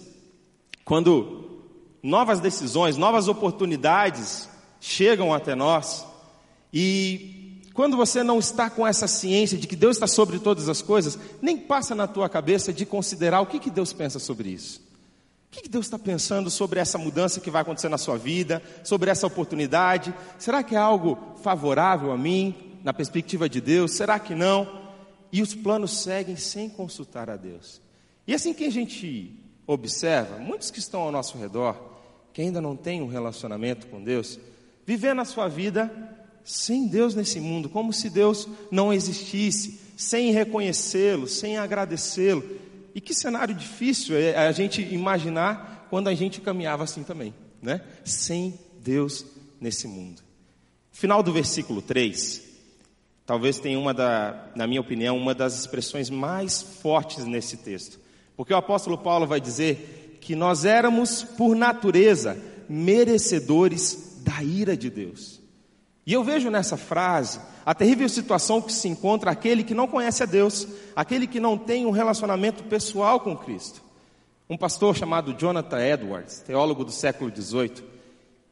quando 0.86 1.66
novas 2.02 2.40
decisões, 2.40 2.96
novas 2.96 3.28
oportunidades 3.28 4.48
chegam 4.80 5.34
até 5.34 5.54
nós, 5.54 6.06
e 6.72 7.60
quando 7.74 7.98
você 7.98 8.24
não 8.24 8.40
está 8.40 8.70
com 8.70 8.88
essa 8.88 9.06
ciência 9.06 9.58
de 9.58 9.68
que 9.68 9.76
Deus 9.76 9.98
está 9.98 10.08
sobre 10.08 10.40
todas 10.40 10.70
as 10.70 10.82
coisas, 10.82 11.20
nem 11.42 11.58
passa 11.58 11.94
na 11.94 12.08
tua 12.08 12.30
cabeça 12.30 12.72
de 12.72 12.86
considerar 12.86 13.42
o 13.42 13.48
que, 13.48 13.60
que 13.60 13.70
Deus 13.70 13.92
pensa 13.92 14.18
sobre 14.18 14.48
isso. 14.48 14.82
O 15.56 15.62
que, 15.62 15.70
Deus 15.70 15.86
está 15.86 15.98
pensando 15.98 16.50
sobre 16.50 16.82
essa 16.82 16.98
mudança 16.98 17.40
que 17.40 17.50
vai 17.50 17.62
acontecer 17.62 17.88
na 17.88 17.98
sua 17.98 18.18
vida, 18.18 18.62
sobre 18.84 19.10
essa 19.10 19.26
oportunidade? 19.26 20.14
Será 20.38 20.62
que 20.62 20.76
é 20.76 20.78
algo 20.78 21.18
favorável 21.42 22.12
a 22.12 22.18
mim, 22.18 22.54
na 22.84 22.94
perspectiva 22.94 23.48
de 23.48 23.62
Deus? 23.62 23.94
Será 23.94 24.20
que 24.20 24.36
não? 24.36 24.68
E 25.32 25.42
os 25.42 25.56
planos 25.56 26.04
seguem 26.04 26.36
sem 26.36 26.68
consultar 26.68 27.30
a 27.30 27.38
Deus. 27.38 27.82
E 28.28 28.34
assim 28.34 28.54
que 28.54 28.66
a 28.66 28.70
gente 28.70 29.34
observa, 29.66 30.38
muitos 30.40 30.70
que 30.70 30.80
estão 30.80 31.00
ao 31.00 31.12
nosso 31.12 31.38
redor, 31.38 31.82
que 32.34 32.42
ainda 32.42 32.60
não 32.60 32.76
têm 32.76 33.02
um 33.02 33.08
relacionamento 33.08 33.88
com 33.88 34.04
Deus, 34.04 34.38
vivendo 34.86 35.22
a 35.22 35.26
sua 35.26 35.48
vida 35.48 35.90
sem 36.44 36.86
Deus 36.86 37.16
nesse 37.16 37.40
mundo, 37.40 37.70
como 37.70 37.94
se 37.94 38.10
Deus 38.10 38.46
não 38.70 38.92
existisse, 38.92 39.80
sem 39.96 40.32
reconhecê-lo, 40.32 41.28
sem 41.28 41.58
agradecê-lo. 41.58 42.44
E 42.96 43.02
que 43.02 43.14
cenário 43.14 43.54
difícil 43.54 44.16
é 44.18 44.48
a 44.48 44.54
gente 44.54 44.82
imaginar 44.82 45.88
quando 45.90 46.08
a 46.08 46.16
gente 46.16 46.40
caminhava 46.40 46.86
assim 46.86 47.04
também, 47.04 47.34
né? 47.62 47.82
Sem 48.06 48.58
Deus 48.80 49.26
nesse 49.60 49.86
mundo. 49.86 50.22
Final 50.94 51.22
do 51.22 51.34
versículo 51.34 51.82
3, 51.82 52.42
talvez 53.26 53.60
tenha 53.60 53.78
uma 53.78 53.94
da, 53.94 54.50
na 54.56 54.66
minha 54.66 54.80
opinião, 54.80 55.18
uma 55.18 55.36
das 55.36 55.60
expressões 55.60 56.10
mais 56.10 56.62
fortes 56.62 57.26
nesse 57.26 57.58
texto. 57.58 58.00
Porque 58.38 58.54
o 58.54 58.58
apóstolo 58.58 58.98
Paulo 58.98 59.28
vai 59.28 59.42
dizer 59.42 60.18
que 60.22 60.34
nós 60.34 60.64
éramos, 60.64 61.22
por 61.22 61.54
natureza, 61.54 62.42
merecedores 62.70 64.22
da 64.24 64.42
ira 64.42 64.78
de 64.78 64.90
Deus. 64.90 65.42
E 66.06 66.14
eu 66.14 66.24
vejo 66.24 66.52
nessa 66.52 66.78
frase 66.78 67.40
a 67.66 67.74
terrível 67.74 68.08
situação 68.08 68.62
que 68.62 68.72
se 68.72 68.88
encontra 68.88 69.32
aquele 69.32 69.64
que 69.64 69.74
não 69.74 69.88
conhece 69.88 70.22
a 70.22 70.28
Deus, 70.28 70.68
aquele 70.96 71.26
que 71.26 71.40
não 71.40 71.58
tem 71.58 71.86
um 71.86 71.92
relacionamento 71.92 72.64
pessoal 72.66 73.20
com 73.20 73.36
Cristo. 73.36 73.82
Um 74.48 74.56
pastor 74.56 74.96
chamado 74.96 75.34
Jonathan 75.34 75.80
Edwards, 75.80 76.40
teólogo 76.40 76.86
do 76.86 76.92
século 76.92 77.36
XVIII, 77.36 77.84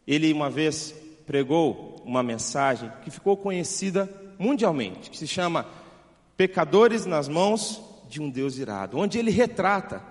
ele 0.07 0.33
uma 0.33 0.49
vez 0.49 0.95
pregou 1.27 2.01
uma 2.03 2.23
mensagem 2.23 2.91
que 3.03 3.11
ficou 3.11 3.37
conhecida 3.37 4.09
mundialmente, 4.39 5.11
que 5.11 5.17
se 5.17 5.27
chama 5.27 5.67
Pecadores 6.35 7.05
nas 7.05 7.27
mãos 7.27 7.79
de 8.09 8.19
um 8.19 8.29
Deus 8.29 8.57
irado, 8.57 8.97
onde 8.97 9.19
ele 9.19 9.29
retrata 9.29 10.01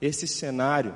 esse 0.00 0.28
cenário, 0.28 0.94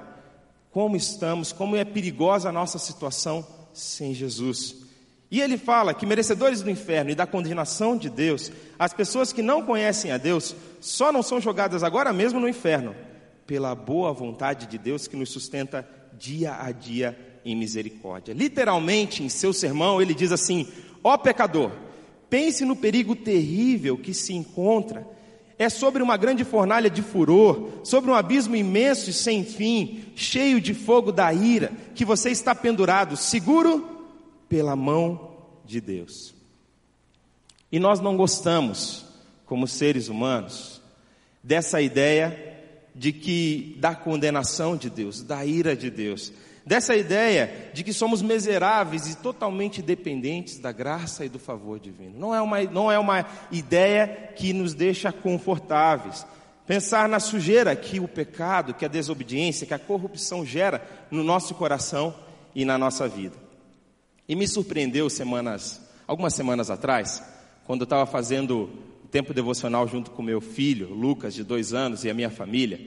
como 0.70 0.96
estamos, 0.96 1.52
como 1.52 1.74
é 1.74 1.84
perigosa 1.84 2.48
a 2.48 2.52
nossa 2.52 2.78
situação 2.78 3.44
sem 3.72 4.14
Jesus. 4.14 4.85
E 5.30 5.40
ele 5.40 5.58
fala 5.58 5.92
que 5.92 6.06
merecedores 6.06 6.62
do 6.62 6.70
inferno 6.70 7.10
e 7.10 7.14
da 7.14 7.26
condenação 7.26 7.96
de 7.96 8.08
Deus, 8.08 8.52
as 8.78 8.92
pessoas 8.92 9.32
que 9.32 9.42
não 9.42 9.62
conhecem 9.62 10.12
a 10.12 10.18
Deus, 10.18 10.54
só 10.80 11.10
não 11.10 11.22
são 11.22 11.40
jogadas 11.40 11.82
agora 11.82 12.12
mesmo 12.12 12.38
no 12.38 12.48
inferno, 12.48 12.94
pela 13.46 13.74
boa 13.74 14.12
vontade 14.12 14.66
de 14.66 14.78
Deus 14.78 15.08
que 15.08 15.16
nos 15.16 15.30
sustenta 15.30 15.88
dia 16.16 16.56
a 16.60 16.70
dia 16.70 17.18
em 17.44 17.56
misericórdia. 17.56 18.34
Literalmente, 18.34 19.22
em 19.22 19.28
seu 19.28 19.52
sermão, 19.52 20.00
ele 20.00 20.14
diz 20.14 20.30
assim: 20.30 20.68
Ó 21.02 21.16
pecador, 21.16 21.72
pense 22.30 22.64
no 22.64 22.76
perigo 22.76 23.16
terrível 23.16 23.98
que 23.98 24.14
se 24.14 24.32
encontra. 24.32 25.06
É 25.58 25.70
sobre 25.70 26.02
uma 26.02 26.18
grande 26.18 26.44
fornalha 26.44 26.90
de 26.90 27.00
furor, 27.00 27.80
sobre 27.82 28.10
um 28.10 28.14
abismo 28.14 28.54
imenso 28.54 29.08
e 29.08 29.12
sem 29.12 29.42
fim, 29.42 30.04
cheio 30.14 30.60
de 30.60 30.74
fogo 30.74 31.10
da 31.10 31.32
ira, 31.32 31.72
que 31.94 32.04
você 32.04 32.30
está 32.30 32.54
pendurado, 32.54 33.16
seguro 33.16 33.95
pela 34.48 34.76
mão 34.76 35.36
de 35.64 35.80
Deus. 35.80 36.34
E 37.70 37.78
nós 37.78 38.00
não 38.00 38.16
gostamos 38.16 39.04
como 39.44 39.66
seres 39.66 40.08
humanos, 40.08 40.82
dessa 41.42 41.80
ideia 41.80 42.54
de 42.94 43.12
que 43.12 43.76
da 43.78 43.94
condenação 43.94 44.76
de 44.76 44.90
Deus, 44.90 45.22
da 45.22 45.44
ira 45.44 45.76
de 45.76 45.90
Deus, 45.90 46.32
dessa 46.64 46.96
ideia 46.96 47.70
de 47.72 47.84
que 47.84 47.92
somos 47.92 48.20
miseráveis 48.20 49.06
e 49.08 49.16
totalmente 49.16 49.80
dependentes 49.80 50.58
da 50.58 50.72
graça 50.72 51.24
e 51.24 51.28
do 51.28 51.38
favor 51.38 51.78
divino. 51.78 52.18
Não 52.18 52.34
é 52.34 52.42
uma, 52.42 52.62
não 52.64 52.90
é 52.90 52.98
uma 52.98 53.24
ideia 53.52 54.32
que 54.34 54.52
nos 54.52 54.74
deixa 54.74 55.12
confortáveis. 55.12 56.26
Pensar 56.66 57.08
na 57.08 57.20
sujeira 57.20 57.76
que 57.76 58.00
o 58.00 58.08
pecado, 58.08 58.74
que 58.74 58.84
a 58.84 58.88
desobediência, 58.88 59.66
que 59.66 59.74
a 59.74 59.78
corrupção 59.78 60.44
gera 60.44 60.84
no 61.08 61.22
nosso 61.22 61.54
coração 61.54 62.12
e 62.52 62.64
na 62.64 62.76
nossa 62.76 63.06
vida. 63.06 63.45
E 64.28 64.34
me 64.34 64.46
surpreendeu 64.48 65.08
semanas, 65.08 65.80
algumas 66.06 66.34
semanas 66.34 66.70
atrás, 66.70 67.22
quando 67.66 67.82
eu 67.82 67.84
estava 67.84 68.06
fazendo 68.06 68.70
tempo 69.10 69.32
devocional 69.32 69.86
junto 69.86 70.10
com 70.10 70.22
meu 70.22 70.40
filho, 70.40 70.92
Lucas, 70.92 71.34
de 71.34 71.44
dois 71.44 71.72
anos, 71.72 72.04
e 72.04 72.10
a 72.10 72.14
minha 72.14 72.30
família. 72.30 72.80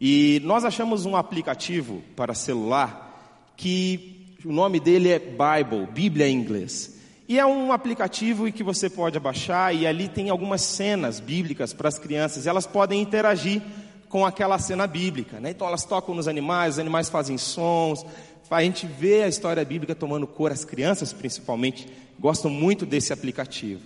E 0.00 0.40
nós 0.44 0.64
achamos 0.64 1.06
um 1.06 1.16
aplicativo 1.16 2.02
para 2.16 2.34
celular 2.34 3.52
que 3.56 4.34
o 4.44 4.52
nome 4.52 4.80
dele 4.80 5.10
é 5.10 5.18
Bible, 5.18 5.86
Bíblia 5.92 6.28
em 6.28 6.36
inglês. 6.36 6.98
E 7.28 7.38
é 7.38 7.46
um 7.46 7.70
aplicativo 7.70 8.50
que 8.50 8.64
você 8.64 8.90
pode 8.90 9.20
baixar 9.20 9.72
e 9.72 9.86
ali 9.86 10.08
tem 10.08 10.30
algumas 10.30 10.62
cenas 10.62 11.20
bíblicas 11.20 11.72
para 11.72 11.88
as 11.88 11.98
crianças. 11.98 12.44
E 12.44 12.48
elas 12.48 12.66
podem 12.66 13.00
interagir 13.00 13.62
com 14.08 14.26
aquela 14.26 14.58
cena 14.58 14.86
bíblica. 14.86 15.38
Né? 15.38 15.50
Então 15.50 15.68
elas 15.68 15.84
tocam 15.84 16.14
nos 16.14 16.26
animais, 16.26 16.74
os 16.74 16.78
animais 16.80 17.08
fazem 17.08 17.38
sons. 17.38 18.04
A 18.50 18.62
gente 18.62 18.86
vê 18.86 19.22
a 19.22 19.28
história 19.28 19.64
bíblica 19.64 19.94
tomando 19.94 20.26
cor. 20.26 20.50
As 20.50 20.64
crianças, 20.64 21.12
principalmente, 21.12 21.86
gostam 22.18 22.50
muito 22.50 22.84
desse 22.84 23.12
aplicativo. 23.12 23.82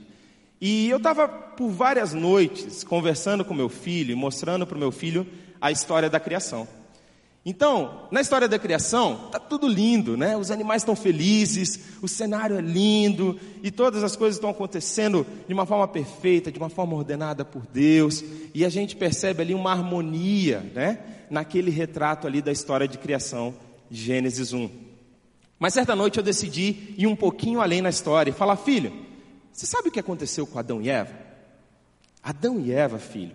E 0.60 0.88
eu 0.88 0.96
estava 0.96 1.28
por 1.28 1.68
várias 1.68 2.14
noites 2.14 2.82
conversando 2.82 3.44
com 3.44 3.52
meu 3.52 3.68
filho 3.68 4.12
e 4.12 4.14
mostrando 4.14 4.66
para 4.66 4.76
o 4.76 4.80
meu 4.80 4.90
filho 4.90 5.26
a 5.60 5.70
história 5.70 6.08
da 6.08 6.18
criação. 6.18 6.66
Então, 7.46 8.08
na 8.10 8.22
história 8.22 8.48
da 8.48 8.58
criação, 8.58 9.26
está 9.26 9.38
tudo 9.38 9.68
lindo, 9.68 10.16
né? 10.16 10.34
Os 10.34 10.50
animais 10.50 10.80
estão 10.80 10.96
felizes, 10.96 11.98
o 12.00 12.08
cenário 12.08 12.56
é 12.56 12.62
lindo 12.62 13.38
e 13.62 13.70
todas 13.70 14.02
as 14.02 14.16
coisas 14.16 14.36
estão 14.36 14.48
acontecendo 14.48 15.26
de 15.46 15.52
uma 15.52 15.66
forma 15.66 15.86
perfeita, 15.86 16.50
de 16.50 16.58
uma 16.58 16.70
forma 16.70 16.96
ordenada 16.96 17.44
por 17.44 17.66
Deus. 17.66 18.24
E 18.54 18.64
a 18.64 18.70
gente 18.70 18.96
percebe 18.96 19.42
ali 19.42 19.52
uma 19.52 19.72
harmonia, 19.72 20.60
né? 20.74 21.00
Naquele 21.28 21.70
retrato 21.70 22.26
ali 22.26 22.40
da 22.40 22.50
história 22.50 22.88
de 22.88 22.96
criação 22.96 23.54
Gênesis 23.90 24.52
1. 24.52 24.70
Mas 25.58 25.74
certa 25.74 25.94
noite 25.94 26.18
eu 26.18 26.22
decidi 26.22 26.94
ir 26.98 27.06
um 27.06 27.16
pouquinho 27.16 27.60
além 27.60 27.80
na 27.80 27.90
história 27.90 28.30
e 28.30 28.34
falar: 28.34 28.56
filho, 28.56 28.92
você 29.52 29.66
sabe 29.66 29.88
o 29.88 29.92
que 29.92 30.00
aconteceu 30.00 30.46
com 30.46 30.58
Adão 30.58 30.82
e 30.82 30.90
Eva? 30.90 31.14
Adão 32.22 32.58
e 32.58 32.72
Eva, 32.72 32.98
filho, 32.98 33.34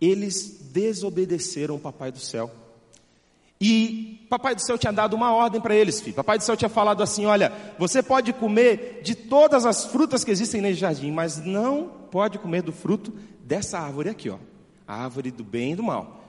eles 0.00 0.70
desobedeceram 0.72 1.76
o 1.76 1.80
Papai 1.80 2.10
do 2.10 2.18
Céu. 2.18 2.50
E 3.60 4.26
Papai 4.28 4.54
do 4.54 4.60
Céu 4.62 4.76
tinha 4.76 4.92
dado 4.92 5.14
uma 5.14 5.32
ordem 5.32 5.60
para 5.60 5.74
eles, 5.74 6.00
filho. 6.00 6.16
Papai 6.16 6.36
do 6.36 6.44
Céu 6.44 6.56
tinha 6.56 6.68
falado 6.68 7.02
assim: 7.02 7.26
olha, 7.26 7.52
você 7.78 8.02
pode 8.02 8.32
comer 8.32 9.00
de 9.02 9.14
todas 9.14 9.64
as 9.64 9.86
frutas 9.86 10.24
que 10.24 10.30
existem 10.30 10.60
nesse 10.60 10.80
jardim, 10.80 11.10
mas 11.10 11.38
não 11.38 11.90
pode 12.10 12.38
comer 12.38 12.62
do 12.62 12.72
fruto 12.72 13.12
dessa 13.40 13.78
árvore 13.78 14.10
aqui, 14.10 14.28
ó. 14.28 14.38
A 14.86 15.04
árvore 15.04 15.30
do 15.30 15.44
bem 15.44 15.72
e 15.72 15.76
do 15.76 15.82
mal. 15.82 16.24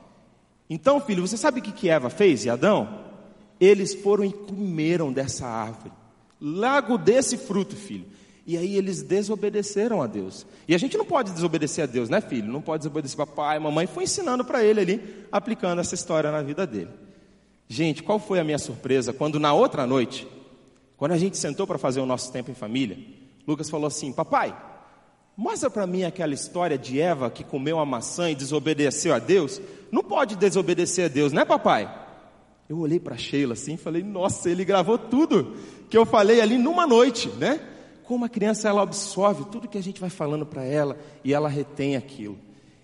Então, 0.69 0.99
filho, 0.99 1.25
você 1.25 1.37
sabe 1.37 1.59
o 1.59 1.63
que, 1.63 1.71
que 1.71 1.89
Eva 1.89 2.09
fez 2.09 2.45
e 2.45 2.49
Adão? 2.49 3.06
Eles 3.59 3.95
foram 3.95 4.23
e 4.23 4.31
comeram 4.31 5.11
dessa 5.11 5.47
árvore. 5.47 5.91
Lago 6.39 6.97
desse 6.97 7.37
fruto, 7.37 7.75
filho. 7.75 8.05
E 8.45 8.57
aí 8.57 8.77
eles 8.77 9.01
desobedeceram 9.01 10.01
a 10.01 10.07
Deus. 10.07 10.45
E 10.67 10.73
a 10.73 10.77
gente 10.77 10.97
não 10.97 11.03
pode 11.03 11.33
desobedecer 11.33 11.83
a 11.83 11.87
Deus, 11.87 12.07
né, 12.07 12.21
filho? 12.21 12.49
Não 12.49 12.61
pode 12.61 12.79
desobedecer 12.79 13.17
papai, 13.17 13.59
mamãe. 13.59 13.87
Foi 13.87 14.05
ensinando 14.05 14.45
para 14.45 14.63
ele 14.63 14.79
ali, 14.79 15.25
aplicando 15.29 15.81
essa 15.81 15.95
história 15.95 16.31
na 16.31 16.41
vida 16.41 16.65
dele. 16.65 16.89
Gente, 17.67 18.01
qual 18.01 18.19
foi 18.19 18.39
a 18.39 18.45
minha 18.45 18.57
surpresa 18.57 19.11
quando 19.11 19.37
na 19.37 19.53
outra 19.53 19.85
noite, 19.85 20.25
quando 20.95 21.11
a 21.11 21.17
gente 21.17 21.37
sentou 21.37 21.67
para 21.67 21.77
fazer 21.77 21.99
o 21.99 22.05
nosso 22.05 22.31
tempo 22.31 22.49
em 22.49 22.55
família, 22.55 22.97
Lucas 23.45 23.69
falou 23.69 23.87
assim: 23.87 24.13
Papai, 24.13 24.55
mostra 25.35 25.69
para 25.69 25.85
mim 25.85 26.03
aquela 26.03 26.33
história 26.33 26.77
de 26.77 27.01
Eva 27.01 27.29
que 27.29 27.43
comeu 27.43 27.79
a 27.79 27.85
maçã 27.85 28.31
e 28.31 28.35
desobedeceu 28.35 29.13
a 29.13 29.19
Deus. 29.19 29.59
Não 29.91 30.01
pode 30.01 30.37
desobedecer 30.37 31.05
a 31.05 31.09
Deus, 31.09 31.33
né, 31.33 31.43
papai? 31.43 32.06
Eu 32.69 32.79
olhei 32.79 32.99
para 32.99 33.17
Sheila 33.17 33.53
assim 33.53 33.75
e 33.75 33.77
falei: 33.77 34.03
Nossa, 34.03 34.49
ele 34.49 34.65
gravou 34.65 34.97
tudo 34.97 35.55
que 35.89 35.97
eu 35.97 36.05
falei 36.05 36.41
ali 36.41 36.57
numa 36.57 36.85
noite, 36.85 37.29
né? 37.29 37.59
Como 38.03 38.25
a 38.25 38.29
criança 38.29 38.67
ela 38.67 38.81
absorve 38.81 39.45
tudo 39.45 39.67
que 39.67 39.77
a 39.77 39.83
gente 39.83 40.01
vai 40.01 40.09
falando 40.09 40.45
para 40.45 40.63
ela 40.63 40.97
e 41.23 41.33
ela 41.33 41.49
retém 41.49 41.95
aquilo. 41.95 42.37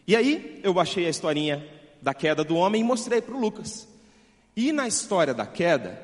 E 0.08 0.16
aí 0.16 0.60
eu 0.63 0.74
baixei 0.74 1.06
a 1.06 1.10
historinha 1.10 1.66
da 2.02 2.13
queda 2.13 2.44
do 2.44 2.56
homem 2.56 2.82
e 2.82 2.84
mostrei 2.84 3.22
para 3.22 3.36
o 3.36 3.40
Lucas. 3.40 3.88
E 4.56 4.72
na 4.72 4.88
história 4.88 5.34
da 5.34 5.46
queda, 5.46 6.00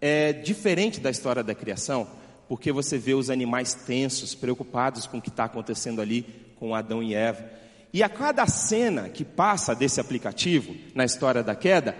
é 0.00 0.32
diferente 0.32 1.00
da 1.00 1.10
história 1.10 1.42
da 1.42 1.54
criação, 1.54 2.06
porque 2.48 2.72
você 2.72 2.98
vê 2.98 3.14
os 3.14 3.30
animais 3.30 3.74
tensos, 3.74 4.34
preocupados 4.34 5.06
com 5.06 5.18
o 5.18 5.22
que 5.22 5.28
está 5.28 5.44
acontecendo 5.44 6.00
ali 6.00 6.26
com 6.58 6.74
Adão 6.74 7.02
e 7.02 7.14
Eva. 7.14 7.44
E 7.92 8.02
a 8.02 8.08
cada 8.08 8.46
cena 8.46 9.08
que 9.08 9.24
passa 9.24 9.74
desse 9.74 10.00
aplicativo, 10.00 10.74
na 10.94 11.04
história 11.04 11.42
da 11.42 11.54
queda, 11.54 11.96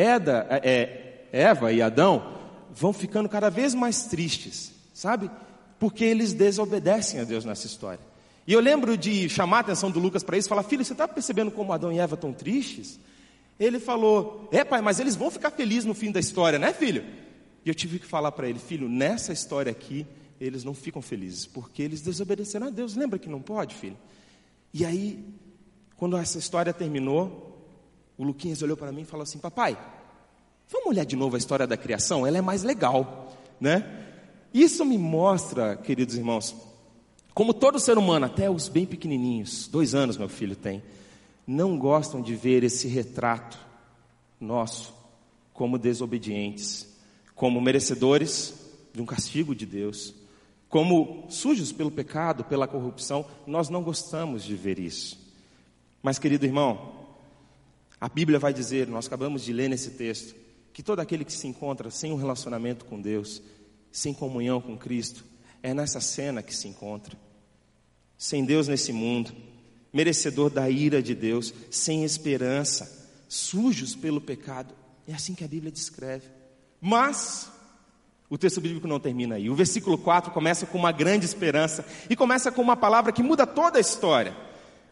Eda, 0.00 0.46
é, 0.50 1.26
é, 1.32 1.40
Eva 1.40 1.72
e 1.72 1.82
Adão 1.82 2.36
vão 2.72 2.92
ficando 2.92 3.28
cada 3.28 3.50
vez 3.50 3.74
mais 3.74 4.04
tristes, 4.04 4.72
sabe? 4.94 5.30
Porque 5.78 6.04
eles 6.04 6.32
desobedecem 6.32 7.20
a 7.20 7.24
Deus 7.24 7.44
nessa 7.44 7.66
história. 7.66 8.00
E 8.46 8.52
eu 8.52 8.60
lembro 8.60 8.96
de 8.96 9.28
chamar 9.28 9.58
a 9.58 9.60
atenção 9.60 9.90
do 9.90 10.00
Lucas 10.00 10.22
para 10.22 10.36
isso, 10.36 10.48
falar: 10.48 10.62
filho, 10.62 10.84
você 10.84 10.92
está 10.92 11.06
percebendo 11.06 11.50
como 11.50 11.72
Adão 11.72 11.92
e 11.92 11.98
Eva 11.98 12.14
estão 12.14 12.32
tristes? 12.32 12.98
Ele 13.58 13.78
falou: 13.78 14.48
É, 14.50 14.64
pai, 14.64 14.80
mas 14.80 14.98
eles 14.98 15.16
vão 15.16 15.30
ficar 15.30 15.50
felizes 15.50 15.84
no 15.84 15.94
fim 15.94 16.10
da 16.10 16.18
história, 16.18 16.58
né, 16.58 16.72
filho? 16.72 17.04
E 17.64 17.68
eu 17.68 17.74
tive 17.74 17.98
que 17.98 18.06
falar 18.06 18.32
para 18.32 18.48
ele: 18.48 18.58
Filho, 18.58 18.88
nessa 18.88 19.32
história 19.32 19.70
aqui, 19.70 20.06
eles 20.40 20.64
não 20.64 20.74
ficam 20.74 21.02
felizes, 21.02 21.46
porque 21.46 21.82
eles 21.82 22.00
desobedeceram 22.00 22.68
a 22.68 22.70
Deus. 22.70 22.96
Lembra 22.96 23.18
que 23.18 23.28
não 23.28 23.42
pode, 23.42 23.74
filho? 23.74 23.98
E 24.72 24.84
aí, 24.84 25.22
quando 25.96 26.16
essa 26.16 26.38
história 26.38 26.72
terminou, 26.72 27.49
o 28.20 28.24
Luquinhas 28.24 28.60
olhou 28.60 28.76
para 28.76 28.92
mim 28.92 29.00
e 29.00 29.06
falou 29.06 29.22
assim: 29.22 29.38
Papai, 29.38 29.78
vamos 30.70 30.88
olhar 30.88 31.04
de 31.04 31.16
novo 31.16 31.36
a 31.36 31.38
história 31.38 31.66
da 31.66 31.74
criação? 31.74 32.26
Ela 32.26 32.36
é 32.36 32.42
mais 32.42 32.62
legal, 32.62 33.34
né? 33.58 34.08
Isso 34.52 34.84
me 34.84 34.98
mostra, 34.98 35.74
queridos 35.74 36.16
irmãos, 36.16 36.54
como 37.32 37.54
todo 37.54 37.80
ser 37.80 37.96
humano, 37.96 38.26
até 38.26 38.50
os 38.50 38.68
bem 38.68 38.84
pequenininhos, 38.84 39.68
dois 39.68 39.94
anos 39.94 40.18
meu 40.18 40.28
filho 40.28 40.54
tem, 40.54 40.82
não 41.46 41.78
gostam 41.78 42.20
de 42.20 42.36
ver 42.36 42.62
esse 42.62 42.86
retrato 42.88 43.58
nosso 44.38 44.92
como 45.54 45.78
desobedientes, 45.78 46.94
como 47.34 47.58
merecedores 47.58 48.52
de 48.92 49.00
um 49.00 49.06
castigo 49.06 49.54
de 49.54 49.64
Deus, 49.64 50.14
como 50.68 51.24
sujos 51.30 51.72
pelo 51.72 51.90
pecado, 51.90 52.44
pela 52.44 52.68
corrupção. 52.68 53.24
Nós 53.46 53.70
não 53.70 53.82
gostamos 53.82 54.44
de 54.44 54.54
ver 54.54 54.78
isso. 54.78 55.18
Mas, 56.02 56.18
querido 56.18 56.44
irmão, 56.44 56.99
a 58.00 58.08
Bíblia 58.08 58.38
vai 58.38 58.54
dizer, 58.54 58.88
nós 58.88 59.06
acabamos 59.06 59.42
de 59.42 59.52
ler 59.52 59.68
nesse 59.68 59.90
texto, 59.90 60.34
que 60.72 60.82
todo 60.82 61.00
aquele 61.00 61.24
que 61.24 61.32
se 61.32 61.46
encontra 61.46 61.90
sem 61.90 62.12
um 62.12 62.16
relacionamento 62.16 62.84
com 62.86 63.00
Deus, 63.00 63.42
sem 63.92 64.14
comunhão 64.14 64.60
com 64.60 64.78
Cristo, 64.78 65.24
é 65.62 65.74
nessa 65.74 66.00
cena 66.00 66.42
que 66.42 66.54
se 66.54 66.66
encontra. 66.66 67.18
Sem 68.16 68.44
Deus 68.44 68.68
nesse 68.68 68.92
mundo, 68.92 69.32
merecedor 69.92 70.48
da 70.48 70.70
ira 70.70 71.02
de 71.02 71.14
Deus, 71.14 71.52
sem 71.70 72.04
esperança, 72.04 73.08
sujos 73.28 73.94
pelo 73.94 74.20
pecado. 74.20 74.74
É 75.06 75.12
assim 75.12 75.34
que 75.34 75.44
a 75.44 75.48
Bíblia 75.48 75.70
descreve. 75.70 76.26
Mas 76.80 77.50
o 78.30 78.38
texto 78.38 78.60
bíblico 78.60 78.86
não 78.86 79.00
termina 79.00 79.34
aí. 79.34 79.50
O 79.50 79.54
versículo 79.54 79.98
4 79.98 80.32
começa 80.32 80.64
com 80.64 80.78
uma 80.78 80.92
grande 80.92 81.26
esperança 81.26 81.84
e 82.08 82.16
começa 82.16 82.50
com 82.50 82.62
uma 82.62 82.76
palavra 82.76 83.12
que 83.12 83.22
muda 83.22 83.46
toda 83.46 83.76
a 83.76 83.80
história. 83.80 84.34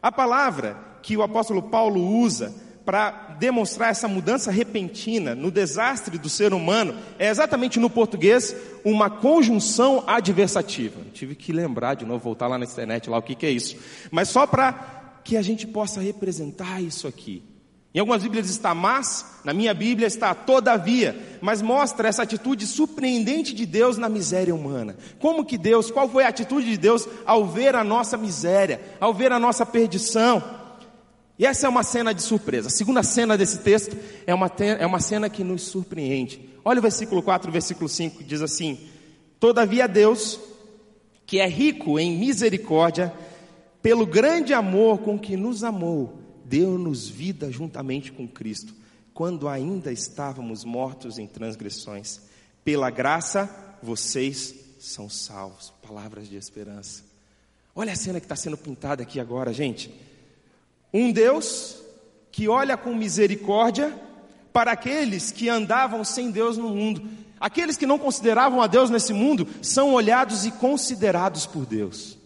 A 0.03 0.13
palavra 0.13 0.77
que 1.03 1.17
o 1.17 1.23
apóstolo 1.23 1.63
Paulo 1.63 2.01
usa 2.01 2.68
para 2.89 3.37
demonstrar 3.39 3.91
essa 3.91 4.09
mudança 4.09 4.51
repentina 4.51 5.35
no 5.35 5.51
desastre 5.51 6.17
do 6.17 6.31
ser 6.31 6.55
humano 6.55 6.95
é 7.19 7.29
exatamente 7.29 7.79
no 7.79 7.91
português 7.91 8.57
uma 8.83 9.11
conjunção 9.11 10.05
adversativa. 10.07 10.99
Tive 11.13 11.35
que 11.35 11.53
lembrar 11.53 11.97
de 11.97 12.07
novo, 12.07 12.25
voltar 12.25 12.47
lá 12.47 12.57
na 12.57 12.65
internet 12.65 13.11
lá 13.11 13.19
o 13.19 13.23
que, 13.23 13.35
que 13.35 13.45
é 13.45 13.51
isso. 13.51 13.77
Mas 14.11 14.31
só 14.31 14.47
para 14.47 15.21
que 15.23 15.37
a 15.37 15.43
gente 15.43 15.67
possa 15.67 16.01
representar 16.01 16.81
isso 16.81 17.07
aqui. 17.07 17.43
Em 17.95 17.99
algumas 17.99 18.23
Bíblias 18.23 18.49
está 18.49 18.75
mas, 18.75 19.39
na 19.45 19.53
minha 19.53 19.75
Bíblia 19.75 20.07
está 20.07 20.35
todavia, 20.35 21.39
mas 21.43 21.61
mostra 21.61 22.09
essa 22.09 22.23
atitude 22.23 22.67
surpreendente 22.67 23.55
de 23.55 23.67
Deus 23.67 23.99
na 23.99 24.09
miséria 24.09 24.55
humana. 24.55 24.97
Como 25.19 25.45
que 25.45 25.59
Deus, 25.59 25.91
qual 25.91 26.09
foi 26.09 26.25
a 26.25 26.29
atitude 26.29 26.71
de 26.71 26.79
Deus 26.79 27.07
ao 27.27 27.45
ver 27.45 27.75
a 27.75 27.85
nossa 27.85 28.17
miséria, 28.17 28.81
ao 28.99 29.13
ver 29.13 29.31
a 29.31 29.39
nossa 29.39 29.67
perdição? 29.67 30.58
E 31.39 31.47
essa 31.47 31.67
é 31.67 31.71
uma 31.71 31.85
cena 31.85 32.13
de 32.13 32.21
surpresa. 32.21 32.67
A 32.67 32.71
segunda 32.71 33.03
cena 33.03 33.39
desse 33.39 33.59
texto 33.59 33.97
é 34.27 34.35
uma, 34.35 34.51
é 34.59 34.85
uma 34.85 34.99
cena 34.99 35.31
que 35.31 35.45
nos 35.45 35.63
surpreende. 35.63 36.49
Olha 36.65 36.81
o 36.81 36.83
versículo 36.83 37.23
4, 37.23 37.49
o 37.49 37.53
versículo 37.53 37.89
5, 37.89 38.19
que 38.19 38.25
diz 38.25 38.43
assim: 38.43 38.79
Todavia 39.39 39.87
Deus, 39.87 40.41
que 41.25 41.39
é 41.39 41.47
rico 41.47 41.99
em 41.99 42.19
misericórdia, 42.19 43.15
pelo 43.81 44.05
grande 44.05 44.53
amor 44.53 44.99
com 44.99 45.17
que 45.17 45.37
nos 45.37 45.63
amou, 45.63 46.19
deu-nos 46.45 47.09
vida 47.09 47.53
juntamente 47.53 48.11
com 48.11 48.27
Cristo, 48.27 48.75
quando 49.15 49.49
ainda 49.49 49.93
estávamos 49.93 50.65
mortos 50.65 51.19
em 51.19 51.27
transgressões. 51.27 52.21
Pela 52.65 52.91
graça, 52.91 53.49
vocês 53.81 54.55
são 54.81 55.09
salvos. 55.09 55.73
Palavras 55.87 56.29
de 56.29 56.37
esperança. 56.37 57.05
Olha 57.75 57.93
a 57.93 57.97
cena 57.97 58.19
que 58.19 58.27
está 58.27 58.35
sendo 58.35 58.57
pintada 58.57 59.05
aqui 59.05 59.21
agora, 59.21 59.53
gente. 59.53 60.08
Um 60.93 61.13
Deus 61.13 61.77
que 62.31 62.49
olha 62.49 62.77
com 62.77 62.95
misericórdia 62.95 63.93
para 64.53 64.73
aqueles 64.73 65.31
que 65.31 65.49
andavam 65.49 66.05
sem 66.05 66.31
Deus 66.31 66.57
no 66.57 66.69
mundo. 66.71 67.03
Aqueles 67.41 67.77
que 67.77 67.87
não 67.87 67.99
consideravam 67.99 68.61
a 68.61 68.67
Deus 68.67 68.91
nesse 68.91 69.13
mundo 69.13 69.47
são 69.63 69.93
olhados 69.93 70.45
e 70.45 70.51
considerados 70.51 71.47
por 71.47 71.65
Deus. 71.65 72.19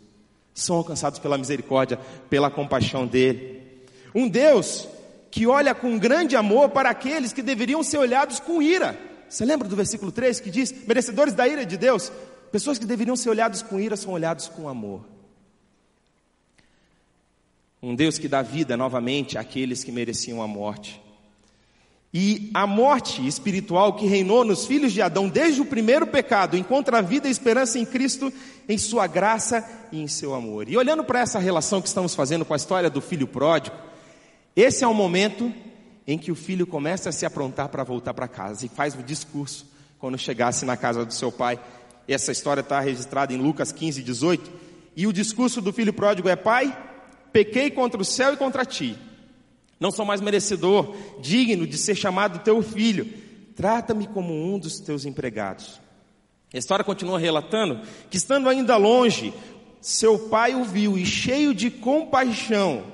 São 0.54 0.76
alcançados 0.76 1.18
pela 1.18 1.38
misericórdia, 1.38 1.98
pela 2.30 2.50
compaixão 2.50 3.06
dele. 3.06 3.62
Um 4.14 4.28
Deus 4.28 4.88
que 5.30 5.46
olha 5.46 5.74
com 5.74 5.98
grande 5.98 6.36
amor 6.36 6.68
para 6.70 6.90
aqueles 6.90 7.32
que 7.32 7.42
deveriam 7.42 7.82
ser 7.82 7.98
olhados 7.98 8.38
com 8.38 8.62
ira. 8.62 8.98
Você 9.28 9.46
lembra 9.46 9.66
do 9.66 9.74
versículo 9.74 10.12
3 10.12 10.40
que 10.40 10.50
diz: 10.50 10.72
merecedores 10.86 11.32
da 11.32 11.48
ira 11.48 11.64
de 11.64 11.76
Deus? 11.76 12.12
Pessoas 12.50 12.78
que 12.78 12.84
deveriam 12.84 13.16
ser 13.16 13.30
olhados 13.30 13.62
com 13.62 13.80
ira 13.80 13.96
são 13.96 14.12
olhados 14.12 14.46
com 14.48 14.68
amor. 14.68 15.11
Um 17.82 17.96
Deus 17.96 18.16
que 18.16 18.28
dá 18.28 18.42
vida 18.42 18.76
novamente 18.76 19.36
àqueles 19.36 19.82
que 19.82 19.90
mereciam 19.90 20.40
a 20.40 20.46
morte. 20.46 21.02
E 22.14 22.50
a 22.52 22.66
morte 22.66 23.26
espiritual 23.26 23.94
que 23.94 24.06
reinou 24.06 24.44
nos 24.44 24.66
filhos 24.66 24.92
de 24.92 25.00
Adão 25.00 25.28
desde 25.28 25.62
o 25.62 25.64
primeiro 25.64 26.06
pecado 26.06 26.56
encontra 26.56 26.98
a 26.98 27.00
vida 27.00 27.26
e 27.26 27.30
esperança 27.30 27.78
em 27.78 27.86
Cristo, 27.86 28.32
em 28.68 28.78
Sua 28.78 29.06
graça 29.06 29.66
e 29.90 30.00
em 30.00 30.06
seu 30.06 30.34
amor. 30.34 30.68
E 30.68 30.76
olhando 30.76 31.02
para 31.02 31.20
essa 31.20 31.38
relação 31.38 31.80
que 31.80 31.88
estamos 31.88 32.14
fazendo 32.14 32.44
com 32.44 32.52
a 32.52 32.56
história 32.56 32.88
do 32.88 33.00
filho 33.00 33.26
pródigo, 33.26 33.74
esse 34.54 34.84
é 34.84 34.86
o 34.86 34.94
momento 34.94 35.52
em 36.06 36.18
que 36.18 36.30
o 36.30 36.36
filho 36.36 36.66
começa 36.66 37.08
a 37.08 37.12
se 37.12 37.24
aprontar 37.24 37.68
para 37.68 37.82
voltar 37.82 38.12
para 38.12 38.28
casa 38.28 38.66
e 38.66 38.68
faz 38.68 38.94
o 38.94 39.02
discurso 39.02 39.66
quando 39.98 40.18
chegasse 40.18 40.64
na 40.64 40.76
casa 40.76 41.04
do 41.04 41.14
seu 41.14 41.32
pai. 41.32 41.58
Essa 42.06 42.30
história 42.30 42.60
está 42.60 42.78
registrada 42.78 43.32
em 43.32 43.38
Lucas 43.38 43.72
15, 43.72 44.02
18. 44.02 44.50
E 44.94 45.06
o 45.06 45.12
discurso 45.12 45.62
do 45.62 45.72
filho 45.72 45.94
pródigo 45.94 46.28
é: 46.28 46.36
Pai, 46.36 46.76
pequei 47.32 47.70
contra 47.70 48.00
o 48.00 48.04
céu 48.04 48.34
e 48.34 48.36
contra 48.36 48.64
ti 48.64 48.96
não 49.82 49.90
sou 49.90 50.04
mais 50.04 50.20
merecedor, 50.20 50.94
digno 51.20 51.66
de 51.66 51.76
ser 51.76 51.96
chamado 51.96 52.44
teu 52.44 52.62
filho. 52.62 53.04
Trata-me 53.56 54.06
como 54.06 54.32
um 54.32 54.56
dos 54.56 54.78
teus 54.78 55.04
empregados. 55.04 55.80
A 56.54 56.56
história 56.56 56.84
continua 56.84 57.18
relatando 57.18 57.80
que, 58.08 58.16
estando 58.16 58.48
ainda 58.48 58.76
longe, 58.76 59.34
seu 59.80 60.16
pai 60.28 60.54
o 60.54 60.62
viu 60.62 60.96
e, 60.96 61.04
cheio 61.04 61.52
de 61.52 61.68
compaixão, 61.68 62.84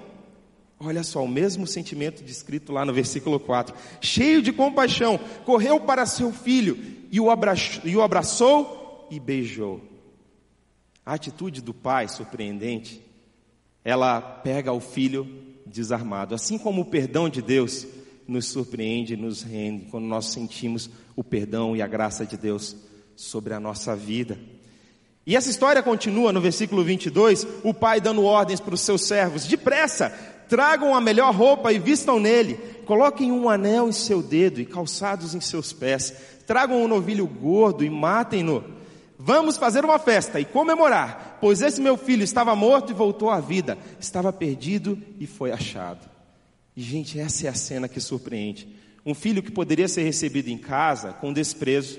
olha 0.81 1.03
só, 1.03 1.23
o 1.23 1.29
mesmo 1.29 1.67
sentimento 1.67 2.25
descrito 2.25 2.73
lá 2.73 2.87
no 2.87 2.95
versículo 2.95 3.39
4: 3.39 3.75
cheio 4.01 4.41
de 4.41 4.51
compaixão, 4.51 5.21
correu 5.45 5.79
para 5.79 6.07
seu 6.07 6.33
filho 6.33 6.79
e 7.11 7.21
o 7.21 7.31
abraçou 7.31 7.83
e, 7.85 7.95
o 7.95 8.01
abraçou 8.01 9.07
e 9.11 9.21
beijou. 9.21 9.83
A 11.05 11.13
atitude 11.13 11.61
do 11.61 11.75
pai, 11.75 12.09
surpreendente, 12.09 13.03
ela 13.85 14.21
pega 14.21 14.73
o 14.73 14.81
filho 14.81 15.27
desarmado. 15.65 16.35
Assim 16.35 16.59
como 16.59 16.83
o 16.83 16.85
perdão 16.85 17.29
de 17.29 17.43
Deus 17.43 17.87
nos 18.27 18.47
surpreende, 18.47 19.17
nos 19.17 19.43
rende, 19.43 19.87
quando 19.91 20.05
nós 20.05 20.27
sentimos 20.27 20.91
o 21.17 21.25
perdão 21.25 21.75
e 21.75 21.83
a 21.83 21.87
graça 21.87 22.27
de 22.27 22.37
Deus 22.37 22.77
sobre 23.17 23.55
a 23.55 23.61
nossa 23.61 23.97
vida. 23.97 24.39
E 25.27 25.37
essa 25.37 25.51
história 25.51 25.83
continua 25.83 26.33
no 26.33 26.41
versículo 26.41 26.83
22, 26.85 27.47
o 27.63 27.73
pai 27.73 28.01
dando 28.01 28.25
ordens 28.25 28.61
para 28.61 28.75
os 28.75 28.81
seus 28.81 29.03
servos: 29.03 29.47
depressa, 29.47 30.11
tragam 30.49 30.95
a 30.95 31.01
melhor 31.01 31.35
roupa 31.35 31.73
e 31.73 31.79
vistam 31.79 32.21
nele, 32.21 32.55
coloquem 32.85 33.33
um 33.33 33.49
anel 33.49 33.89
em 33.89 33.93
seu 33.93 34.23
dedo 34.23 34.61
e 34.61 34.67
calçados 34.67 35.35
em 35.35 35.41
seus 35.41 35.73
pés, 35.73 36.15
tragam 36.47 36.83
um 36.83 36.89
novilho 36.89 37.27
gordo 37.27 37.85
e 37.85 37.91
matem-no 37.91 38.79
Vamos 39.21 39.57
fazer 39.57 39.85
uma 39.85 39.99
festa 39.99 40.39
e 40.39 40.45
comemorar, 40.45 41.28
pois 41.41 41.63
esse 41.63 41.81
meu 41.81 41.97
filho 41.97 42.23
estava 42.23 42.55
morto 42.55 42.91
e 42.91 42.95
voltou 42.95 43.31
à 43.31 43.41
vida, 43.41 43.79
estava 44.01 44.33
perdido 44.33 44.99
e 45.19 45.27
foi 45.27 45.51
achado. 45.53 46.09
E, 46.77 46.83
gente, 46.83 47.19
essa 47.19 47.47
é 47.47 47.51
a 47.51 47.55
cena 47.55 47.89
que 47.89 48.01
surpreende. 48.01 48.69
Um 49.05 49.15
filho 49.15 49.43
que 49.43 49.51
poderia 49.51 49.89
ser 49.89 50.03
recebido 50.03 50.49
em 50.49 50.59
casa 50.59 51.13
com 51.13 51.33
desprezo, 51.33 51.99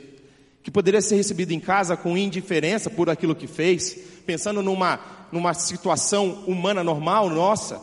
que 0.62 0.70
poderia 0.70 1.02
ser 1.02 1.16
recebido 1.16 1.52
em 1.52 1.60
casa 1.60 1.98
com 1.98 2.18
indiferença 2.18 2.90
por 2.90 3.10
aquilo 3.10 3.36
que 3.36 3.48
fez, 3.48 3.98
pensando 4.26 4.62
numa, 4.62 5.00
numa 5.32 5.54
situação 5.54 6.44
humana 6.48 6.84
normal 6.84 7.30
nossa. 7.30 7.82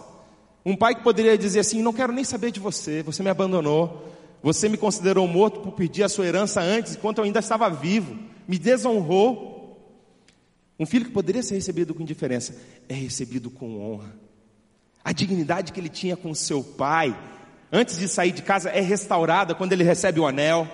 Um 0.64 0.76
pai 0.76 0.94
que 0.94 1.02
poderia 1.02 1.36
dizer 1.36 1.60
assim: 1.60 1.82
Não 1.82 1.92
quero 1.92 2.12
nem 2.12 2.24
saber 2.24 2.50
de 2.50 2.60
você, 2.60 3.02
você 3.02 3.22
me 3.22 3.30
abandonou, 3.30 4.12
você 4.42 4.68
me 4.68 4.76
considerou 4.76 5.26
morto 5.26 5.60
por 5.60 5.72
pedir 5.72 6.02
a 6.02 6.08
sua 6.08 6.26
herança 6.26 6.60
antes, 6.60 6.94
enquanto 6.94 7.18
eu 7.18 7.24
ainda 7.24 7.40
estava 7.40 7.68
vivo 7.68 8.16
me 8.46 8.58
desonrou. 8.58 9.55
Um 10.78 10.84
filho 10.84 11.06
que 11.06 11.10
poderia 11.10 11.42
ser 11.42 11.54
recebido 11.54 11.94
com 11.94 12.02
indiferença 12.02 12.54
é 12.88 12.94
recebido 12.94 13.50
com 13.50 13.80
honra. 13.80 14.14
A 15.02 15.12
dignidade 15.12 15.72
que 15.72 15.80
ele 15.80 15.88
tinha 15.88 16.16
com 16.16 16.34
seu 16.34 16.62
pai, 16.62 17.16
antes 17.72 17.98
de 17.98 18.08
sair 18.08 18.32
de 18.32 18.42
casa, 18.42 18.70
é 18.70 18.80
restaurada 18.80 19.54
quando 19.54 19.72
ele 19.72 19.84
recebe 19.84 20.20
o 20.20 20.26
anel, 20.26 20.68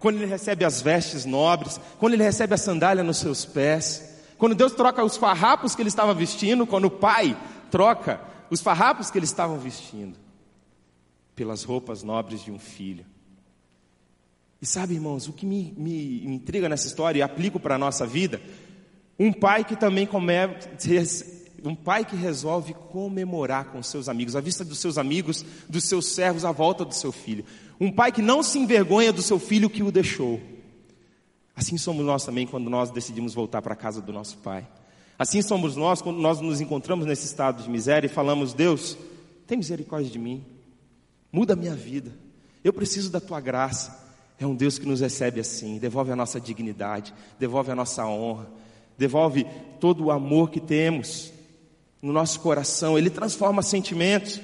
quando 0.00 0.16
ele 0.16 0.26
recebe 0.26 0.64
as 0.64 0.82
vestes 0.82 1.24
nobres, 1.24 1.80
quando 1.98 2.14
ele 2.14 2.22
recebe 2.22 2.54
a 2.54 2.58
sandália 2.58 3.04
nos 3.04 3.18
seus 3.18 3.44
pés, 3.44 4.22
quando 4.36 4.54
Deus 4.54 4.72
troca 4.72 5.04
os 5.04 5.16
farrapos 5.16 5.74
que 5.74 5.82
ele 5.82 5.88
estava 5.88 6.12
vestindo, 6.12 6.66
quando 6.66 6.86
o 6.86 6.90
pai 6.90 7.36
troca 7.70 8.20
os 8.50 8.60
farrapos 8.60 9.10
que 9.10 9.18
eles 9.18 9.30
estavam 9.30 9.58
vestindo 9.58 10.18
pelas 11.34 11.64
roupas 11.64 12.02
nobres 12.02 12.42
de 12.42 12.50
um 12.50 12.58
filho. 12.58 13.04
E 14.60 14.66
sabe, 14.66 14.94
irmãos, 14.94 15.28
o 15.28 15.32
que 15.32 15.44
me, 15.44 15.74
me, 15.76 16.26
me 16.26 16.34
intriga 16.36 16.68
nessa 16.68 16.86
história 16.86 17.18
e 17.18 17.22
aplico 17.22 17.60
para 17.60 17.74
a 17.74 17.78
nossa 17.78 18.06
vida, 18.06 18.40
um 19.18 19.32
pai 19.32 19.64
que 19.64 19.76
também 19.76 20.06
comece, 20.06 21.44
um 21.64 21.74
pai 21.74 22.04
que 22.04 22.16
resolve 22.16 22.74
comemorar 22.74 23.66
com 23.66 23.82
seus 23.82 24.08
amigos, 24.08 24.36
à 24.36 24.40
vista 24.40 24.64
dos 24.64 24.78
seus 24.78 24.98
amigos, 24.98 25.44
dos 25.68 25.84
seus 25.84 26.06
servos, 26.06 26.44
à 26.44 26.52
volta 26.52 26.84
do 26.84 26.94
seu 26.94 27.12
filho. 27.12 27.44
Um 27.80 27.90
pai 27.90 28.12
que 28.12 28.22
não 28.22 28.42
se 28.42 28.58
envergonha 28.58 29.12
do 29.12 29.22
seu 29.22 29.38
filho 29.38 29.70
que 29.70 29.82
o 29.82 29.90
deixou. 29.90 30.40
Assim 31.56 31.78
somos 31.78 32.04
nós 32.04 32.24
também 32.24 32.46
quando 32.46 32.68
nós 32.68 32.90
decidimos 32.90 33.34
voltar 33.34 33.62
para 33.62 33.74
a 33.74 33.76
casa 33.76 34.00
do 34.00 34.12
nosso 34.12 34.38
pai. 34.38 34.66
Assim 35.18 35.40
somos 35.40 35.76
nós 35.76 36.02
quando 36.02 36.18
nós 36.18 36.40
nos 36.40 36.60
encontramos 36.60 37.06
nesse 37.06 37.26
estado 37.26 37.62
de 37.62 37.70
miséria 37.70 38.06
e 38.06 38.10
falamos: 38.10 38.52
Deus, 38.52 38.98
tem 39.46 39.56
misericórdia 39.56 40.10
de 40.10 40.18
mim, 40.18 40.44
muda 41.30 41.52
a 41.52 41.56
minha 41.56 41.74
vida, 41.74 42.12
eu 42.62 42.72
preciso 42.72 43.10
da 43.10 43.20
tua 43.20 43.40
graça. 43.40 44.02
É 44.36 44.44
um 44.44 44.54
Deus 44.54 44.80
que 44.80 44.86
nos 44.86 45.00
recebe 45.00 45.38
assim, 45.38 45.78
devolve 45.78 46.10
a 46.10 46.16
nossa 46.16 46.40
dignidade, 46.40 47.14
devolve 47.38 47.70
a 47.70 47.74
nossa 47.76 48.04
honra, 48.04 48.48
devolve 48.96 49.46
todo 49.80 50.04
o 50.04 50.10
amor 50.10 50.50
que 50.50 50.60
temos 50.60 51.32
no 52.04 52.12
nosso 52.12 52.40
coração, 52.40 52.98
ele 52.98 53.08
transforma 53.08 53.62
sentimentos. 53.62 54.38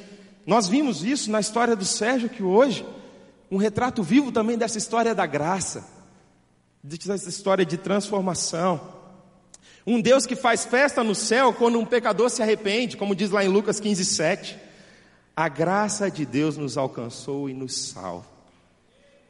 Nós 0.46 0.66
vimos 0.66 1.04
isso 1.04 1.30
na 1.30 1.40
história 1.40 1.76
do 1.76 1.84
Sérgio 1.84 2.30
que 2.30 2.42
hoje, 2.42 2.86
um 3.50 3.58
retrato 3.58 4.02
vivo 4.02 4.32
também 4.32 4.56
dessa 4.56 4.78
história 4.78 5.14
da 5.14 5.26
graça, 5.26 5.86
dessa 6.82 7.28
história 7.28 7.66
de 7.66 7.76
transformação. 7.76 8.80
Um 9.86 10.00
Deus 10.00 10.24
que 10.24 10.34
faz 10.34 10.64
festa 10.64 11.04
no 11.04 11.14
céu 11.14 11.52
quando 11.52 11.78
um 11.78 11.84
pecador 11.84 12.30
se 12.30 12.42
arrepende, 12.42 12.96
como 12.96 13.14
diz 13.14 13.30
lá 13.30 13.44
em 13.44 13.48
Lucas 13.48 13.78
15, 13.78 14.06
7. 14.06 14.58
A 15.36 15.46
graça 15.46 16.10
de 16.10 16.24
Deus 16.24 16.56
nos 16.56 16.78
alcançou 16.78 17.48
e 17.48 17.52
nos 17.52 17.76
salva. 17.76 18.26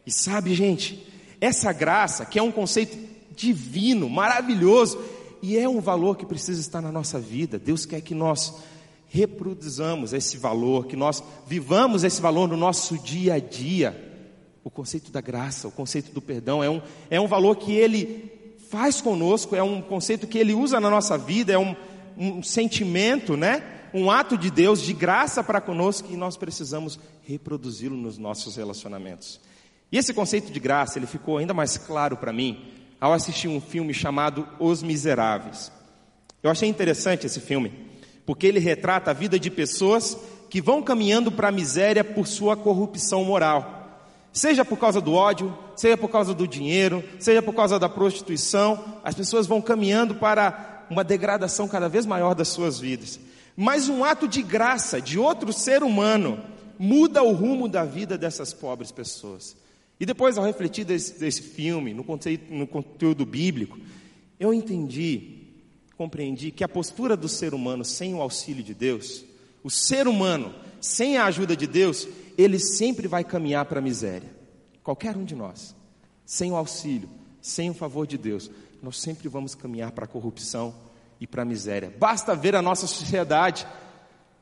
E 0.06 0.12
sabe, 0.12 0.54
gente, 0.54 1.04
essa 1.40 1.72
graça, 1.72 2.24
que 2.24 2.38
é 2.38 2.42
um 2.42 2.52
conceito 2.52 2.96
divino, 3.40 4.08
maravilhoso, 4.08 5.00
e 5.42 5.56
é 5.56 5.66
um 5.68 5.80
valor 5.80 6.16
que 6.16 6.26
precisa 6.26 6.60
estar 6.60 6.82
na 6.82 6.92
nossa 6.92 7.18
vida. 7.18 7.58
Deus 7.58 7.86
quer 7.86 8.02
que 8.02 8.14
nós 8.14 8.54
reproduzamos 9.08 10.12
esse 10.12 10.36
valor, 10.36 10.86
que 10.86 10.96
nós 10.96 11.22
vivamos 11.46 12.04
esse 12.04 12.20
valor 12.20 12.48
no 12.48 12.56
nosso 12.56 12.98
dia 12.98 13.34
a 13.34 13.38
dia. 13.38 14.08
O 14.62 14.70
conceito 14.70 15.10
da 15.10 15.22
graça, 15.22 15.66
o 15.66 15.72
conceito 15.72 16.12
do 16.12 16.20
perdão 16.20 16.62
é 16.62 16.68
um, 16.68 16.82
é 17.08 17.20
um 17.20 17.26
valor 17.26 17.56
que 17.56 17.72
Ele 17.72 18.30
faz 18.68 19.00
conosco, 19.00 19.56
é 19.56 19.62
um 19.62 19.80
conceito 19.80 20.26
que 20.26 20.38
Ele 20.38 20.52
usa 20.52 20.78
na 20.78 20.90
nossa 20.90 21.16
vida, 21.16 21.52
é 21.52 21.58
um, 21.58 21.74
um 22.16 22.42
sentimento, 22.42 23.36
né? 23.36 23.62
Um 23.92 24.10
ato 24.10 24.36
de 24.36 24.50
Deus 24.50 24.80
de 24.82 24.92
graça 24.92 25.42
para 25.42 25.60
conosco 25.60 26.08
e 26.12 26.16
nós 26.16 26.36
precisamos 26.36 27.00
reproduzi-lo 27.22 27.96
nos 27.96 28.18
nossos 28.18 28.56
relacionamentos. 28.56 29.40
E 29.90 29.98
esse 29.98 30.14
conceito 30.14 30.52
de 30.52 30.60
graça, 30.60 30.98
ele 30.98 31.06
ficou 31.06 31.38
ainda 31.38 31.54
mais 31.54 31.76
claro 31.76 32.16
para 32.16 32.32
mim 32.32 32.79
ao 33.00 33.12
assistir 33.12 33.48
um 33.48 33.60
filme 33.60 33.94
chamado 33.94 34.46
Os 34.58 34.82
Miseráveis. 34.82 35.72
Eu 36.42 36.50
achei 36.50 36.68
interessante 36.68 37.26
esse 37.26 37.40
filme, 37.40 37.72
porque 38.26 38.46
ele 38.46 38.58
retrata 38.58 39.10
a 39.10 39.14
vida 39.14 39.38
de 39.38 39.50
pessoas 39.50 40.16
que 40.50 40.60
vão 40.60 40.82
caminhando 40.82 41.32
para 41.32 41.48
a 41.48 41.52
miséria 41.52 42.04
por 42.04 42.26
sua 42.26 42.56
corrupção 42.56 43.24
moral. 43.24 43.78
Seja 44.32 44.64
por 44.64 44.78
causa 44.78 45.00
do 45.00 45.14
ódio, 45.14 45.56
seja 45.74 45.96
por 45.96 46.08
causa 46.08 46.34
do 46.34 46.46
dinheiro, 46.46 47.02
seja 47.18 47.42
por 47.42 47.54
causa 47.54 47.78
da 47.78 47.88
prostituição, 47.88 49.00
as 49.02 49.14
pessoas 49.14 49.46
vão 49.46 49.60
caminhando 49.60 50.14
para 50.14 50.86
uma 50.90 51.02
degradação 51.02 51.66
cada 51.66 51.88
vez 51.88 52.04
maior 52.04 52.34
das 52.34 52.48
suas 52.48 52.78
vidas. 52.78 53.18
Mas 53.56 53.88
um 53.88 54.04
ato 54.04 54.28
de 54.28 54.42
graça 54.42 55.00
de 55.00 55.18
outro 55.18 55.52
ser 55.52 55.82
humano 55.82 56.40
muda 56.78 57.22
o 57.22 57.32
rumo 57.32 57.68
da 57.68 57.84
vida 57.84 58.16
dessas 58.16 58.52
pobres 58.52 58.90
pessoas. 58.90 59.56
E 60.00 60.06
depois, 60.06 60.38
ao 60.38 60.44
refletir 60.46 60.86
desse, 60.86 61.20
desse 61.20 61.42
filme, 61.42 61.92
no 61.92 62.02
conteúdo, 62.02 62.42
no 62.48 62.66
conteúdo 62.66 63.26
bíblico, 63.26 63.78
eu 64.38 64.54
entendi, 64.54 65.46
compreendi 65.94 66.50
que 66.50 66.64
a 66.64 66.68
postura 66.68 67.14
do 67.14 67.28
ser 67.28 67.52
humano 67.52 67.84
sem 67.84 68.14
o 68.14 68.22
auxílio 68.22 68.64
de 68.64 68.72
Deus, 68.72 69.22
o 69.62 69.70
ser 69.70 70.08
humano 70.08 70.54
sem 70.80 71.18
a 71.18 71.26
ajuda 71.26 71.54
de 71.54 71.66
Deus, 71.66 72.08
ele 72.38 72.58
sempre 72.58 73.06
vai 73.06 73.22
caminhar 73.22 73.66
para 73.66 73.80
a 73.80 73.82
miséria. 73.82 74.34
Qualquer 74.82 75.14
um 75.14 75.24
de 75.24 75.34
nós, 75.34 75.76
sem 76.24 76.50
o 76.50 76.56
auxílio, 76.56 77.10
sem 77.42 77.68
o 77.68 77.74
favor 77.74 78.06
de 78.06 78.16
Deus, 78.16 78.50
nós 78.82 78.98
sempre 78.98 79.28
vamos 79.28 79.54
caminhar 79.54 79.92
para 79.92 80.06
a 80.06 80.08
corrupção 80.08 80.74
e 81.20 81.26
para 81.26 81.42
a 81.42 81.44
miséria. 81.44 81.94
Basta 81.98 82.34
ver 82.34 82.56
a 82.56 82.62
nossa 82.62 82.86
sociedade 82.86 83.66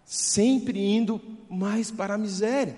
sempre 0.04 0.78
indo 0.78 1.20
mais 1.50 1.90
para 1.90 2.14
a 2.14 2.18
miséria. 2.18 2.76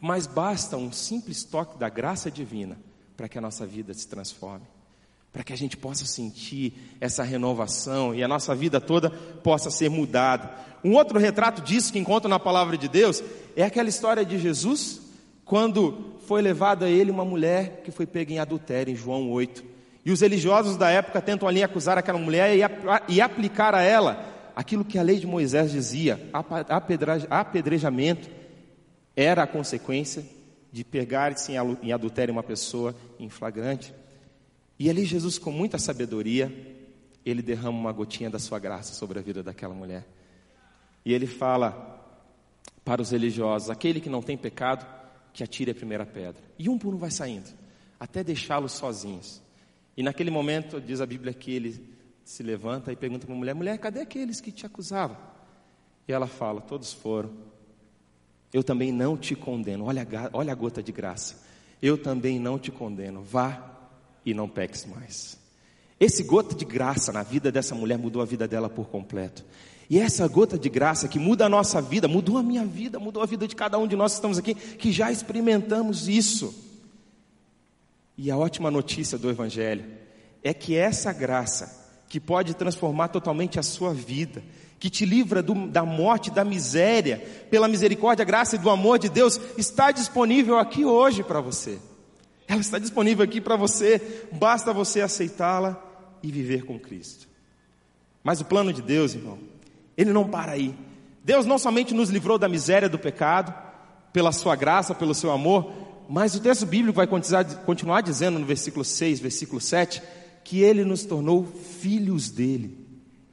Mas 0.00 0.26
basta 0.26 0.76
um 0.76 0.92
simples 0.92 1.44
toque 1.44 1.78
da 1.78 1.88
graça 1.88 2.30
divina 2.30 2.78
para 3.16 3.28
que 3.28 3.38
a 3.38 3.40
nossa 3.40 3.66
vida 3.66 3.92
se 3.94 4.06
transforme 4.06 4.66
para 5.32 5.44
que 5.44 5.52
a 5.52 5.56
gente 5.56 5.76
possa 5.76 6.04
sentir 6.06 6.72
essa 7.00 7.22
renovação 7.22 8.14
e 8.14 8.22
a 8.22 8.28
nossa 8.28 8.54
vida 8.54 8.80
toda 8.80 9.10
possa 9.10 9.70
ser 9.70 9.88
mudada. 9.88 10.50
Um 10.82 10.94
outro 10.94 11.18
retrato 11.18 11.62
disso 11.62 11.92
que 11.92 11.98
encontro 11.98 12.28
na 12.28 12.38
palavra 12.38 12.76
de 12.76 12.88
Deus 12.88 13.22
é 13.54 13.62
aquela 13.62 13.88
história 13.88 14.24
de 14.24 14.38
Jesus, 14.38 15.00
quando 15.44 16.16
foi 16.26 16.40
levada 16.40 16.86
a 16.86 16.90
ele 16.90 17.10
uma 17.10 17.24
mulher 17.24 17.82
que 17.84 17.90
foi 17.90 18.06
pega 18.06 18.32
em 18.32 18.38
adultério, 18.38 18.92
em 18.92 18.96
João 18.96 19.30
8. 19.30 19.64
E 20.04 20.10
os 20.10 20.20
religiosos 20.20 20.76
da 20.76 20.88
época 20.88 21.20
tentam 21.20 21.48
ali 21.48 21.62
acusar 21.62 21.98
aquela 21.98 22.18
mulher 22.18 22.56
e, 23.08 23.20
aplicar 23.20 23.74
a 23.74 23.82
ela 23.82 24.24
aquilo 24.56 24.84
que 24.84 24.98
a 24.98 25.02
lei 25.02 25.18
de 25.18 25.26
Moisés 25.26 25.70
dizia: 25.70 26.18
apedrejamento 27.28 28.30
era 29.20 29.42
a 29.42 29.46
consequência 29.48 30.24
de 30.70 30.84
pegar-se 30.84 31.52
em 31.82 31.92
adultério 31.92 32.30
uma 32.30 32.42
pessoa 32.44 32.94
em 33.18 33.28
flagrante. 33.28 33.92
E 34.78 34.88
ali 34.88 35.04
Jesus, 35.04 35.38
com 35.38 35.50
muita 35.50 35.76
sabedoria, 35.76 36.52
ele 37.26 37.42
derrama 37.42 37.76
uma 37.76 37.90
gotinha 37.90 38.30
da 38.30 38.38
sua 38.38 38.60
graça 38.60 38.94
sobre 38.94 39.18
a 39.18 39.22
vida 39.22 39.42
daquela 39.42 39.74
mulher. 39.74 40.06
E 41.04 41.12
ele 41.12 41.26
fala 41.26 42.00
para 42.84 43.02
os 43.02 43.10
religiosos: 43.10 43.70
aquele 43.70 44.00
que 44.00 44.08
não 44.08 44.22
tem 44.22 44.36
pecado, 44.36 44.86
que 45.32 45.42
atire 45.42 45.72
a 45.72 45.74
primeira 45.74 46.06
pedra. 46.06 46.40
E 46.56 46.68
um 46.68 46.78
por 46.78 46.94
um 46.94 46.98
vai 46.98 47.10
saindo, 47.10 47.50
até 47.98 48.22
deixá-los 48.22 48.70
sozinhos. 48.70 49.42
E 49.96 50.02
naquele 50.04 50.30
momento, 50.30 50.80
diz 50.80 51.00
a 51.00 51.06
Bíblia 51.06 51.34
que 51.34 51.50
ele 51.50 51.92
se 52.22 52.44
levanta 52.44 52.92
e 52.92 52.96
pergunta 52.96 53.26
para 53.26 53.34
a 53.34 53.38
mulher: 53.38 53.54
mulher, 53.56 53.78
cadê 53.78 54.00
aqueles 54.00 54.40
que 54.40 54.52
te 54.52 54.64
acusavam? 54.64 55.16
E 56.06 56.12
ela 56.12 56.28
fala: 56.28 56.60
todos 56.60 56.92
foram. 56.92 57.57
Eu 58.52 58.64
também 58.64 58.92
não 58.92 59.16
te 59.16 59.34
condeno. 59.34 59.84
Olha, 59.84 60.06
olha 60.32 60.52
a 60.52 60.56
gota 60.56 60.82
de 60.82 60.92
graça. 60.92 61.42
Eu 61.80 61.98
também 61.98 62.38
não 62.38 62.58
te 62.58 62.70
condeno. 62.70 63.22
Vá 63.22 63.76
e 64.24 64.32
não 64.32 64.48
peques 64.48 64.84
mais. 64.86 65.38
Esse 66.00 66.22
gota 66.22 66.54
de 66.54 66.64
graça 66.64 67.12
na 67.12 67.22
vida 67.22 67.50
dessa 67.50 67.74
mulher 67.74 67.98
mudou 67.98 68.22
a 68.22 68.24
vida 68.24 68.46
dela 68.46 68.68
por 68.68 68.88
completo. 68.88 69.44
E 69.90 69.98
essa 69.98 70.28
gota 70.28 70.58
de 70.58 70.68
graça 70.68 71.08
que 71.08 71.18
muda 71.18 71.46
a 71.46 71.48
nossa 71.48 71.80
vida, 71.80 72.06
mudou 72.06 72.36
a 72.36 72.42
minha 72.42 72.64
vida, 72.64 72.98
mudou 72.98 73.22
a 73.22 73.26
vida 73.26 73.48
de 73.48 73.56
cada 73.56 73.78
um 73.78 73.86
de 73.86 73.96
nós 73.96 74.12
que 74.12 74.18
estamos 74.18 74.38
aqui, 74.38 74.54
que 74.54 74.92
já 74.92 75.10
experimentamos 75.10 76.08
isso. 76.08 76.54
E 78.16 78.30
a 78.30 78.36
ótima 78.36 78.70
notícia 78.70 79.16
do 79.16 79.30
Evangelho 79.30 79.84
é 80.42 80.52
que 80.52 80.76
essa 80.76 81.12
graça, 81.12 81.88
que 82.08 82.20
pode 82.20 82.54
transformar 82.54 83.08
totalmente 83.08 83.58
a 83.58 83.62
sua 83.62 83.94
vida, 83.94 84.42
que 84.78 84.88
te 84.88 85.04
livra 85.04 85.42
do, 85.42 85.66
da 85.66 85.84
morte, 85.84 86.30
da 86.30 86.44
miséria, 86.44 87.18
pela 87.50 87.68
misericórdia, 87.68 88.24
graça 88.24 88.56
e 88.56 88.58
do 88.58 88.70
amor 88.70 88.98
de 88.98 89.08
Deus, 89.08 89.40
está 89.56 89.90
disponível 89.90 90.58
aqui 90.58 90.84
hoje 90.84 91.22
para 91.22 91.40
você. 91.40 91.78
Ela 92.46 92.60
está 92.60 92.78
disponível 92.78 93.24
aqui 93.24 93.40
para 93.40 93.56
você, 93.56 94.26
basta 94.32 94.72
você 94.72 95.00
aceitá-la 95.00 95.82
e 96.22 96.30
viver 96.30 96.64
com 96.64 96.78
Cristo. 96.78 97.28
Mas 98.22 98.40
o 98.40 98.44
plano 98.44 98.72
de 98.72 98.80
Deus, 98.80 99.14
irmão, 99.14 99.38
ele 99.96 100.12
não 100.12 100.28
para 100.28 100.52
aí. 100.52 100.74
Deus 101.24 101.44
não 101.44 101.58
somente 101.58 101.92
nos 101.92 102.08
livrou 102.08 102.38
da 102.38 102.48
miséria 102.48 102.88
do 102.88 102.98
pecado, 102.98 103.52
pela 104.12 104.32
sua 104.32 104.56
graça, 104.56 104.94
pelo 104.94 105.14
seu 105.14 105.30
amor, 105.30 105.72
mas 106.08 106.34
o 106.34 106.40
texto 106.40 106.64
bíblico 106.64 106.96
vai 106.96 107.06
continuar 107.06 108.00
dizendo 108.00 108.38
no 108.38 108.46
versículo 108.46 108.84
6, 108.84 109.20
versículo 109.20 109.60
7, 109.60 110.02
que 110.42 110.62
ele 110.62 110.84
nos 110.84 111.04
tornou 111.04 111.44
filhos 111.44 112.30
dele, 112.30 112.77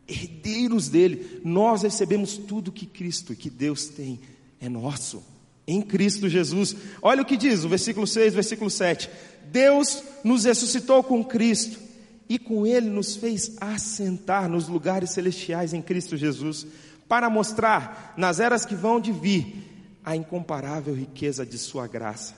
herdeiros 0.07 0.89
dele. 0.89 1.41
Nós 1.43 1.83
recebemos 1.83 2.37
tudo 2.37 2.71
que 2.71 2.85
Cristo, 2.85 3.35
que 3.35 3.49
Deus 3.49 3.85
tem, 3.87 4.19
é 4.59 4.69
nosso 4.69 5.23
em 5.67 5.81
Cristo 5.81 6.29
Jesus. 6.29 6.75
Olha 7.01 7.21
o 7.21 7.25
que 7.25 7.37
diz 7.37 7.63
o 7.63 7.69
versículo 7.69 8.05
6, 8.05 8.33
versículo 8.33 8.69
7. 8.69 9.09
Deus 9.45 10.03
nos 10.23 10.45
ressuscitou 10.45 11.03
com 11.03 11.23
Cristo 11.23 11.79
e 12.27 12.39
com 12.39 12.65
Ele 12.65 12.89
nos 12.89 13.15
fez 13.15 13.55
assentar 13.59 14.49
nos 14.49 14.67
lugares 14.67 15.11
celestiais 15.11 15.73
em 15.73 15.81
Cristo 15.81 16.17
Jesus, 16.17 16.65
para 17.07 17.29
mostrar 17.29 18.13
nas 18.17 18.39
eras 18.39 18.65
que 18.65 18.75
vão 18.75 18.99
de 18.99 19.11
vir 19.11 19.63
a 20.03 20.15
incomparável 20.15 20.93
riqueza 20.93 21.45
de 21.45 21.57
Sua 21.57 21.87
graça, 21.87 22.33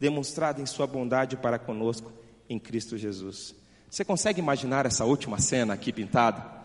demonstrada 0.00 0.60
em 0.60 0.66
Sua 0.66 0.86
bondade 0.86 1.36
para 1.36 1.58
conosco 1.58 2.12
em 2.48 2.58
Cristo 2.58 2.98
Jesus. 2.98 3.54
Você 3.88 4.04
consegue 4.04 4.40
imaginar 4.40 4.86
essa 4.86 5.04
última 5.04 5.38
cena 5.38 5.74
aqui 5.74 5.92
pintada? 5.92 6.57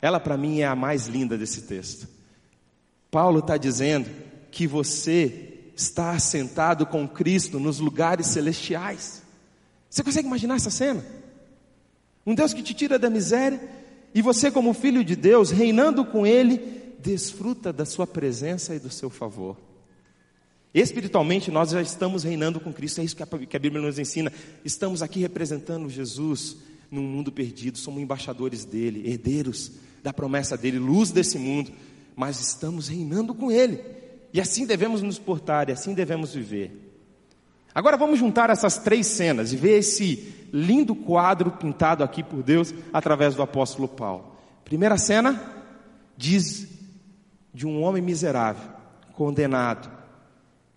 Ela 0.00 0.20
para 0.20 0.36
mim 0.36 0.60
é 0.60 0.66
a 0.66 0.76
mais 0.76 1.06
linda 1.06 1.36
desse 1.36 1.62
texto. 1.62 2.08
Paulo 3.10 3.40
está 3.40 3.56
dizendo 3.56 4.08
que 4.50 4.66
você 4.66 5.58
está 5.74 6.12
assentado 6.12 6.86
com 6.86 7.08
Cristo 7.08 7.58
nos 7.58 7.78
lugares 7.78 8.26
celestiais. 8.26 9.22
Você 9.88 10.02
consegue 10.02 10.26
imaginar 10.26 10.56
essa 10.56 10.70
cena? 10.70 11.04
Um 12.26 12.34
Deus 12.34 12.52
que 12.52 12.62
te 12.62 12.74
tira 12.74 12.98
da 12.98 13.08
miséria 13.08 13.60
e 14.14 14.20
você, 14.20 14.50
como 14.50 14.74
filho 14.74 15.04
de 15.04 15.16
Deus, 15.16 15.50
reinando 15.50 16.04
com 16.04 16.26
Ele, 16.26 16.58
desfruta 16.98 17.72
da 17.72 17.84
Sua 17.84 18.06
presença 18.06 18.74
e 18.74 18.78
do 18.78 18.90
seu 18.90 19.08
favor. 19.08 19.56
Espiritualmente, 20.74 21.50
nós 21.50 21.70
já 21.70 21.80
estamos 21.80 22.24
reinando 22.24 22.60
com 22.60 22.72
Cristo, 22.72 23.00
é 23.00 23.04
isso 23.04 23.16
que 23.16 23.56
a 23.56 23.60
Bíblia 23.60 23.80
nos 23.80 23.98
ensina. 23.98 24.32
Estamos 24.64 25.02
aqui 25.02 25.20
representando 25.20 25.88
Jesus 25.88 26.56
num 26.90 27.02
mundo 27.02 27.30
perdido, 27.30 27.78
somos 27.78 28.02
embaixadores 28.02 28.64
dele, 28.64 29.08
herdeiros 29.08 29.72
da 30.02 30.12
promessa 30.12 30.56
dele, 30.56 30.78
luz 30.78 31.10
desse 31.10 31.38
mundo, 31.38 31.72
mas 32.14 32.40
estamos 32.40 32.88
reinando 32.88 33.34
com 33.34 33.50
Ele. 33.50 33.80
E 34.32 34.40
assim 34.40 34.66
devemos 34.66 35.02
nos 35.02 35.18
portar, 35.18 35.68
e 35.68 35.72
assim 35.72 35.94
devemos 35.94 36.34
viver. 36.34 36.88
Agora 37.74 37.96
vamos 37.96 38.18
juntar 38.18 38.50
essas 38.50 38.78
três 38.78 39.06
cenas 39.06 39.52
e 39.52 39.56
ver 39.56 39.78
esse 39.78 40.34
lindo 40.52 40.94
quadro 40.94 41.52
pintado 41.52 42.02
aqui 42.02 42.22
por 42.22 42.42
Deus 42.42 42.74
através 42.92 43.34
do 43.34 43.42
apóstolo 43.42 43.86
Paulo. 43.86 44.36
Primeira 44.64 44.98
cena 44.98 45.40
diz 46.16 46.66
de 47.54 47.66
um 47.66 47.82
homem 47.82 48.02
miserável, 48.02 48.70
condenado, 49.14 49.90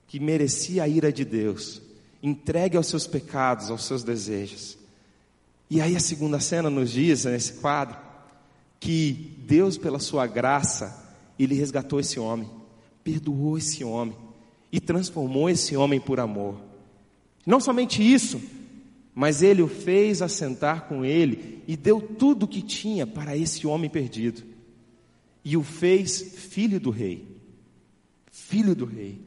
que 0.07 0.19
merecia 0.19 0.83
a 0.83 0.87
ira 0.87 1.11
de 1.11 1.25
Deus, 1.25 1.81
entregue 2.21 2.77
aos 2.77 2.87
seus 2.87 3.07
pecados, 3.07 3.71
aos 3.71 3.85
seus 3.85 4.03
desejos. 4.03 4.77
E 5.69 5.81
aí 5.81 5.95
a 5.95 5.99
segunda 5.99 6.39
cena 6.39 6.69
nos 6.69 6.91
diz, 6.91 7.25
nesse 7.25 7.53
quadro, 7.53 7.97
que 8.81 9.37
Deus, 9.47 9.77
pela 9.77 9.99
sua 9.99 10.27
graça, 10.27 11.15
ele 11.39 11.55
resgatou 11.55 12.01
esse 12.01 12.19
homem 12.19 12.49
perdoou 13.03 13.57
esse 13.57 13.83
homem 13.83 14.15
e 14.71 14.79
transformou 14.79 15.49
esse 15.49 15.75
homem 15.75 15.99
por 15.99 16.19
amor. 16.19 16.61
Não 17.45 17.59
somente 17.59 18.01
isso, 18.01 18.41
mas 19.13 19.41
ele 19.41 19.61
o 19.61 19.67
fez 19.67 20.21
assentar 20.21 20.87
com 20.87 21.03
ele 21.03 21.63
e 21.67 21.75
deu 21.75 22.01
tudo 22.01 22.43
o 22.43 22.47
que 22.47 22.61
tinha 22.61 23.05
para 23.05 23.35
esse 23.35 23.65
homem 23.67 23.89
perdido. 23.89 24.43
E 25.43 25.57
o 25.57 25.63
fez 25.63 26.21
filho 26.21 26.79
do 26.79 26.91
rei. 26.91 27.27
Filho 28.31 28.75
do 28.75 28.85
rei. 28.85 29.21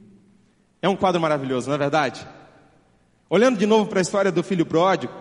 É 0.80 0.88
um 0.88 0.96
quadro 0.96 1.20
maravilhoso, 1.20 1.68
não 1.68 1.74
é 1.74 1.78
verdade? 1.78 2.26
Olhando 3.28 3.58
de 3.58 3.66
novo 3.66 3.88
para 3.88 3.98
a 3.98 4.02
história 4.02 4.30
do 4.30 4.42
filho 4.42 4.64
pródigo, 4.64 5.12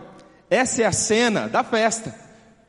essa 0.50 0.84
é 0.84 0.86
a 0.86 0.92
cena 0.92 1.48
da 1.48 1.64
festa. 1.64 2.23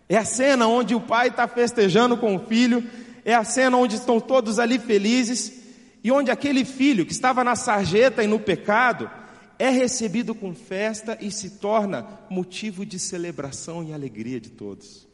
É 0.09 0.17
a 0.17 0.25
cena 0.25 0.67
onde 0.67 0.95
o 0.95 1.01
pai 1.01 1.29
está 1.29 1.49
festejando 1.49 2.17
com 2.17 2.37
o 2.37 2.47
filho, 2.47 2.89
é 3.25 3.35
a 3.35 3.45
cena 3.45 3.77
onde 3.77 3.97
estão 3.97 4.21
todos 4.21 4.59
ali 4.59 4.79
felizes, 4.79 5.63
e 6.03 6.13
onde 6.13 6.31
aquele 6.31 6.65
filho 6.65 7.07
que 7.07 7.13
estava 7.13 7.43
na 7.43 7.57
sarjeta 7.57 8.23
e 8.23 8.27
no 8.27 8.39
pecado 8.39 9.11
é 9.59 9.71
recebido 9.71 10.35
com 10.35 10.55
festa 10.55 11.17
e 11.21 11.31
se 11.31 11.51
torna 11.51 12.07
motivo 12.29 12.85
de 12.85 12.99
celebração 12.99 13.83
e 13.83 13.93
alegria 13.93 14.39
de 14.39 14.51
todos. 14.51 15.07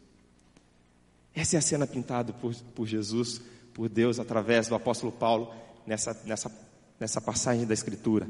Essa 1.33 1.57
é 1.57 1.59
a 1.59 1.63
cena 1.63 1.87
pintada 1.87 2.33
por, 2.33 2.55
por 2.75 2.87
Jesus, 2.87 3.41
por 3.73 3.89
Deus, 3.89 4.19
através 4.19 4.67
do 4.67 4.75
apóstolo 4.75 5.13
Paulo, 5.13 5.55
nessa, 5.87 6.19
nessa, 6.25 6.51
nessa 6.99 7.21
passagem 7.21 7.65
da 7.65 7.75
Escritura. 7.75 8.27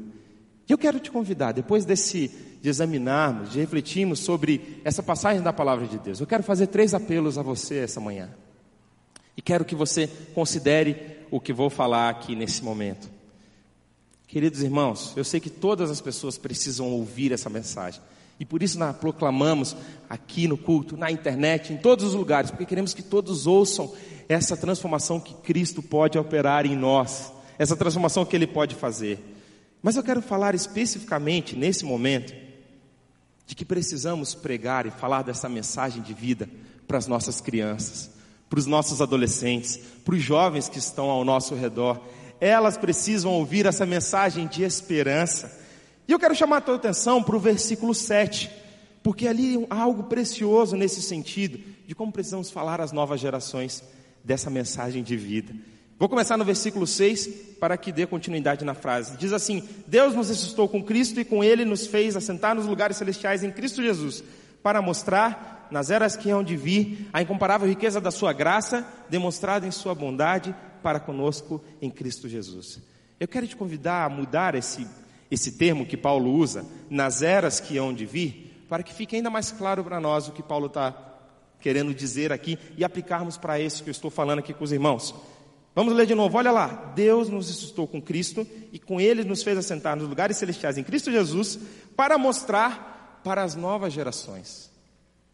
E 0.67 0.71
eu 0.71 0.77
quero 0.77 0.99
te 0.99 1.11
convidar, 1.11 1.51
depois 1.51 1.85
desse, 1.85 2.29
de 2.61 2.69
examinarmos, 2.69 3.51
de 3.51 3.59
refletirmos 3.59 4.19
sobre 4.19 4.79
essa 4.83 5.03
passagem 5.03 5.41
da 5.41 5.51
palavra 5.51 5.87
de 5.87 5.97
Deus, 5.97 6.19
eu 6.19 6.27
quero 6.27 6.43
fazer 6.43 6.67
três 6.67 6.93
apelos 6.93 7.37
a 7.37 7.41
você 7.41 7.79
essa 7.79 7.99
manhã. 7.99 8.29
E 9.35 9.41
quero 9.41 9.65
que 9.65 9.75
você 9.75 10.07
considere 10.33 11.17
o 11.29 11.39
que 11.39 11.53
vou 11.53 11.69
falar 11.69 12.09
aqui 12.09 12.35
nesse 12.35 12.63
momento. 12.63 13.09
Queridos 14.27 14.61
irmãos, 14.61 15.13
eu 15.17 15.23
sei 15.23 15.39
que 15.39 15.49
todas 15.49 15.89
as 15.89 15.99
pessoas 15.99 16.37
precisam 16.37 16.89
ouvir 16.91 17.31
essa 17.31 17.49
mensagem. 17.49 18.01
E 18.39 18.45
por 18.45 18.63
isso 18.63 18.79
nós 18.79 18.95
proclamamos 18.95 19.75
aqui 20.09 20.47
no 20.47 20.57
culto, 20.57 20.97
na 20.97 21.11
internet, 21.11 21.73
em 21.73 21.77
todos 21.77 22.05
os 22.05 22.13
lugares, 22.15 22.49
porque 22.49 22.65
queremos 22.65 22.93
que 22.93 23.03
todos 23.03 23.45
ouçam 23.45 23.93
essa 24.27 24.57
transformação 24.57 25.19
que 25.19 25.33
Cristo 25.33 25.81
pode 25.81 26.17
operar 26.17 26.65
em 26.65 26.75
nós, 26.75 27.31
essa 27.59 27.75
transformação 27.75 28.25
que 28.25 28.35
Ele 28.35 28.47
pode 28.47 28.73
fazer. 28.73 29.19
Mas 29.81 29.95
eu 29.95 30.03
quero 30.03 30.21
falar 30.21 30.53
especificamente 30.53 31.55
nesse 31.55 31.83
momento 31.83 32.33
de 33.45 33.55
que 33.55 33.65
precisamos 33.65 34.35
pregar 34.35 34.85
e 34.85 34.91
falar 34.91 35.23
dessa 35.23 35.49
mensagem 35.49 36.01
de 36.01 36.13
vida 36.13 36.49
para 36.87 36.97
as 36.97 37.07
nossas 37.07 37.41
crianças, 37.41 38.11
para 38.49 38.59
os 38.59 38.65
nossos 38.65 39.01
adolescentes, 39.01 39.77
para 40.05 40.15
os 40.15 40.21
jovens 40.21 40.69
que 40.69 40.77
estão 40.77 41.09
ao 41.09 41.25
nosso 41.25 41.55
redor. 41.55 41.99
Elas 42.39 42.77
precisam 42.77 43.31
ouvir 43.31 43.65
essa 43.65 43.85
mensagem 43.85 44.47
de 44.47 44.63
esperança. 44.63 45.59
E 46.07 46.11
eu 46.11 46.19
quero 46.19 46.35
chamar 46.35 46.57
a 46.57 46.61
tua 46.61 46.75
atenção 46.75 47.23
para 47.23 47.35
o 47.35 47.39
versículo 47.39 47.93
7, 47.93 48.51
porque 49.01 49.27
ali 49.27 49.65
há 49.69 49.81
algo 49.81 50.03
precioso 50.03 50.75
nesse 50.75 51.01
sentido 51.01 51.59
de 51.87 51.95
como 51.95 52.11
precisamos 52.11 52.51
falar 52.51 52.79
às 52.79 52.91
novas 52.91 53.19
gerações 53.19 53.83
dessa 54.23 54.49
mensagem 54.49 55.03
de 55.03 55.17
vida. 55.17 55.53
Vou 56.01 56.09
começar 56.09 56.35
no 56.35 56.43
versículo 56.43 56.87
6 56.87 57.27
para 57.59 57.77
que 57.77 57.91
dê 57.91 58.07
continuidade 58.07 58.65
na 58.65 58.73
frase. 58.73 59.15
Diz 59.17 59.31
assim: 59.31 59.61
Deus 59.85 60.15
nos 60.15 60.29
ressuscitou 60.29 60.67
com 60.67 60.81
Cristo 60.81 61.19
e 61.19 61.23
com 61.23 61.43
Ele 61.43 61.63
nos 61.63 61.85
fez 61.85 62.15
assentar 62.15 62.55
nos 62.55 62.65
lugares 62.65 62.97
celestiais 62.97 63.43
em 63.43 63.51
Cristo 63.51 63.83
Jesus, 63.83 64.23
para 64.63 64.81
mostrar, 64.81 65.67
nas 65.69 65.91
eras 65.91 66.15
que 66.15 66.31
hão 66.31 66.43
de 66.43 66.57
vir, 66.57 67.07
a 67.13 67.21
incomparável 67.21 67.67
riqueza 67.67 68.01
da 68.01 68.09
Sua 68.09 68.33
graça, 68.33 68.83
demonstrada 69.11 69.67
em 69.67 69.69
Sua 69.69 69.93
bondade 69.93 70.55
para 70.81 70.99
conosco 70.99 71.63
em 71.79 71.91
Cristo 71.91 72.27
Jesus. 72.27 72.79
Eu 73.19 73.27
quero 73.27 73.45
te 73.45 73.55
convidar 73.55 74.03
a 74.03 74.09
mudar 74.09 74.55
esse, 74.55 74.87
esse 75.29 75.51
termo 75.51 75.85
que 75.85 75.95
Paulo 75.95 76.33
usa, 76.33 76.65
nas 76.89 77.21
eras 77.21 77.59
que 77.59 77.77
hão 77.77 77.93
de 77.93 78.07
vir, 78.07 78.65
para 78.67 78.81
que 78.81 78.91
fique 78.91 79.15
ainda 79.15 79.29
mais 79.29 79.51
claro 79.51 79.83
para 79.83 79.99
nós 79.99 80.27
o 80.27 80.31
que 80.31 80.41
Paulo 80.41 80.65
está 80.65 80.95
querendo 81.59 81.93
dizer 81.93 82.33
aqui 82.33 82.57
e 82.75 82.83
aplicarmos 82.83 83.37
para 83.37 83.59
isso 83.59 83.83
que 83.83 83.89
eu 83.91 83.93
estou 83.93 84.09
falando 84.09 84.39
aqui 84.39 84.51
com 84.51 84.63
os 84.63 84.71
irmãos. 84.71 85.13
Vamos 85.73 85.93
ler 85.93 86.05
de 86.05 86.15
novo, 86.15 86.37
olha 86.37 86.51
lá. 86.51 86.91
Deus 86.95 87.29
nos 87.29 87.47
ressuscitou 87.47 87.87
com 87.87 88.01
Cristo 88.01 88.45
e 88.71 88.79
com 88.79 88.99
Ele 88.99 89.23
nos 89.23 89.41
fez 89.41 89.57
assentar 89.57 89.95
nos 89.95 90.07
lugares 90.07 90.37
celestiais 90.37 90.77
em 90.77 90.83
Cristo 90.83 91.11
Jesus 91.11 91.59
para 91.95 92.17
mostrar 92.17 93.19
para 93.23 93.43
as 93.43 93.55
novas 93.55 93.93
gerações, 93.93 94.69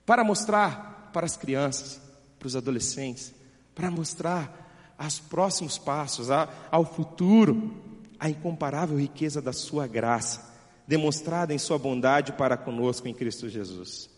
para 0.05 0.23
mostrar 0.23 1.09
para 1.13 1.25
as 1.25 1.35
crianças, 1.37 1.99
para 2.37 2.47
os 2.47 2.55
adolescentes, 2.55 3.33
para 3.73 3.89
mostrar 3.89 4.95
aos 4.97 5.19
próximos 5.19 5.77
passos, 5.77 6.29
ao 6.71 6.85
futuro, 6.85 7.73
a 8.19 8.29
incomparável 8.29 8.97
riqueza 8.97 9.41
da 9.41 9.53
Sua 9.53 9.87
graça, 9.87 10.53
demonstrada 10.87 11.53
em 11.53 11.57
Sua 11.57 11.77
bondade 11.77 12.33
para 12.33 12.57
conosco 12.57 13.07
em 13.07 13.13
Cristo 13.13 13.47
Jesus. 13.47 14.09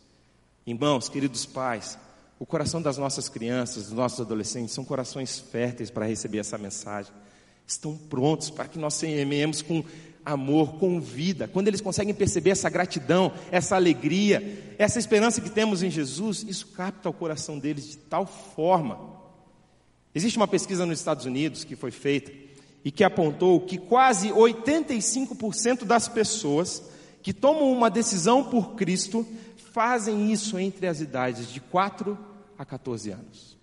Irmãos, 0.65 1.10
queridos 1.10 1.45
pais, 1.45 1.97
o 2.39 2.45
coração 2.45 2.82
das 2.82 2.97
nossas 2.97 3.28
crianças, 3.28 3.88
dos 3.88 3.93
nossos 3.93 4.21
adolescentes, 4.21 4.73
são 4.73 4.86
corações 4.86 5.39
férteis 5.39 5.91
para 5.91 6.06
receber 6.06 6.38
essa 6.38 6.58
mensagem. 6.58 7.12
Estão 7.67 7.95
prontos 7.97 8.49
para 8.49 8.65
que 8.65 8.80
nós 8.80 8.93
semeemos 8.93 9.62
com 9.62 9.84
amor, 10.23 10.75
com 10.80 11.02
vida. 11.02 11.49
Quando 11.49 11.67
eles 11.67 11.82
conseguem 11.82 12.13
perceber 12.13 12.52
essa 12.52 12.69
gratidão, 12.69 13.34
essa 13.52 13.75
alegria, 13.75 14.73
essa 14.78 14.97
esperança 14.97 15.41
que 15.41 15.49
temos 15.49 15.84
em 15.84 15.91
Jesus, 15.91 16.45
isso 16.47 16.67
capta 16.67 17.10
o 17.10 17.13
coração 17.13 17.60
deles 17.60 17.89
de 17.89 17.97
tal 17.97 18.25
forma. 18.25 19.19
Existe 20.15 20.38
uma 20.38 20.47
pesquisa 20.47 20.86
nos 20.86 20.99
Estados 20.99 21.25
Unidos 21.25 21.65
que 21.65 21.75
foi 21.75 21.91
feita 21.91 22.32
e 22.86 22.91
que 22.91 23.04
apontou 23.04 23.60
que 23.60 23.78
quase 23.78 24.30
85% 24.30 25.84
das 25.84 26.08
pessoas 26.08 26.84
que 27.21 27.34
tomam 27.34 27.69
uma 27.69 27.89
decisão 27.89 28.45
por 28.45 28.75
Cristo 28.75 29.28
fazem 29.73 30.32
isso 30.32 30.58
entre 30.58 30.88
as 30.88 31.02
idades 31.02 31.52
de 31.52 31.60
4 31.60 32.29
a 32.60 32.65
14 32.65 33.12
anos. 33.12 33.58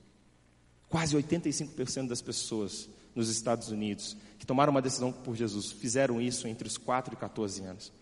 Quase 0.88 1.14
85% 1.14 2.08
das 2.08 2.22
pessoas 2.22 2.88
nos 3.14 3.28
Estados 3.28 3.68
Unidos 3.68 4.16
que 4.38 4.46
tomaram 4.46 4.70
uma 4.70 4.80
decisão 4.80 5.12
por 5.12 5.36
Jesus 5.36 5.70
fizeram 5.70 6.20
isso 6.20 6.48
entre 6.48 6.66
os 6.66 6.78
4 6.78 7.12
e 7.12 7.16
14 7.16 7.62
anos. 7.62 7.92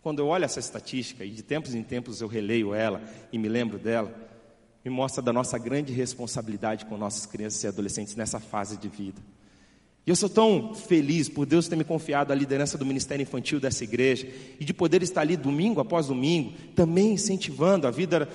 Quando 0.00 0.20
eu 0.20 0.28
olho 0.28 0.44
essa 0.44 0.60
estatística, 0.60 1.24
e 1.24 1.30
de 1.30 1.42
tempos 1.42 1.74
em 1.74 1.82
tempos 1.82 2.20
eu 2.20 2.28
releio 2.28 2.72
ela 2.72 3.02
e 3.32 3.38
me 3.38 3.48
lembro 3.48 3.76
dela, 3.76 4.14
me 4.84 4.90
mostra 4.90 5.20
da 5.20 5.32
nossa 5.32 5.58
grande 5.58 5.92
responsabilidade 5.92 6.86
com 6.86 6.96
nossas 6.96 7.26
crianças 7.26 7.64
e 7.64 7.66
adolescentes 7.66 8.14
nessa 8.14 8.38
fase 8.38 8.76
de 8.76 8.88
vida. 8.88 9.20
E 10.06 10.10
eu 10.10 10.14
sou 10.14 10.28
tão 10.28 10.72
feliz 10.76 11.28
por 11.28 11.44
Deus 11.44 11.66
ter 11.66 11.74
me 11.74 11.82
confiado 11.82 12.32
a 12.32 12.36
liderança 12.36 12.78
do 12.78 12.86
ministério 12.86 13.24
infantil 13.24 13.58
dessa 13.58 13.82
igreja 13.82 14.28
e 14.60 14.64
de 14.64 14.72
poder 14.72 15.02
estar 15.02 15.22
ali 15.22 15.36
domingo 15.36 15.80
após 15.80 16.06
domingo, 16.06 16.52
também 16.76 17.14
incentivando 17.14 17.88
a 17.88 17.90
vida 17.90 18.28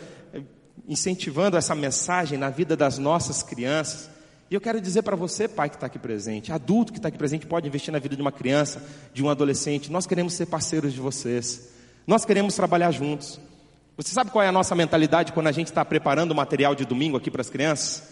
incentivando 0.91 1.55
essa 1.55 1.73
mensagem 1.73 2.37
na 2.37 2.49
vida 2.49 2.75
das 2.75 2.97
nossas 2.97 3.41
crianças. 3.41 4.09
E 4.49 4.53
eu 4.53 4.59
quero 4.59 4.81
dizer 4.81 5.03
para 5.03 5.15
você, 5.15 5.47
pai 5.47 5.69
que 5.69 5.77
está 5.77 5.87
aqui 5.87 5.97
presente, 5.97 6.51
adulto 6.51 6.91
que 6.91 6.99
está 6.99 7.07
aqui 7.07 7.17
presente, 7.17 7.47
pode 7.47 7.65
investir 7.65 7.93
na 7.93 7.97
vida 7.97 8.13
de 8.13 8.21
uma 8.21 8.31
criança, 8.31 8.83
de 9.13 9.23
um 9.23 9.29
adolescente. 9.29 9.89
Nós 9.89 10.05
queremos 10.05 10.33
ser 10.33 10.47
parceiros 10.47 10.91
de 10.91 10.99
vocês. 10.99 11.69
Nós 12.05 12.25
queremos 12.25 12.55
trabalhar 12.55 12.91
juntos. 12.91 13.39
Você 13.95 14.11
sabe 14.13 14.31
qual 14.31 14.43
é 14.43 14.49
a 14.49 14.51
nossa 14.51 14.75
mentalidade 14.75 15.31
quando 15.31 15.47
a 15.47 15.53
gente 15.53 15.67
está 15.67 15.85
preparando 15.85 16.31
o 16.31 16.35
material 16.35 16.75
de 16.75 16.83
domingo 16.83 17.15
aqui 17.15 17.31
para 17.31 17.39
as 17.39 17.49
crianças? 17.49 18.11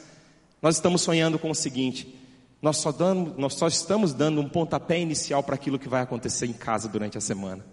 Nós 0.62 0.76
estamos 0.76 1.02
sonhando 1.02 1.38
com 1.38 1.52
o 1.52 1.56
seguinte: 1.56 2.18
nós 2.62 2.78
só, 2.78 2.94
damos, 2.94 3.38
nós 3.38 3.56
só 3.56 3.68
estamos 3.68 4.13
dando 4.13 4.39
um 4.39 4.48
pontapé 4.48 4.98
inicial 5.02 5.44
para 5.44 5.56
aquilo 5.56 5.78
que 5.78 5.89
vai 5.89 6.02
acontecer 6.02 6.46
em 6.46 6.54
casa 6.54 6.88
durante 6.88 7.18
a 7.18 7.22
semana. 7.22 7.65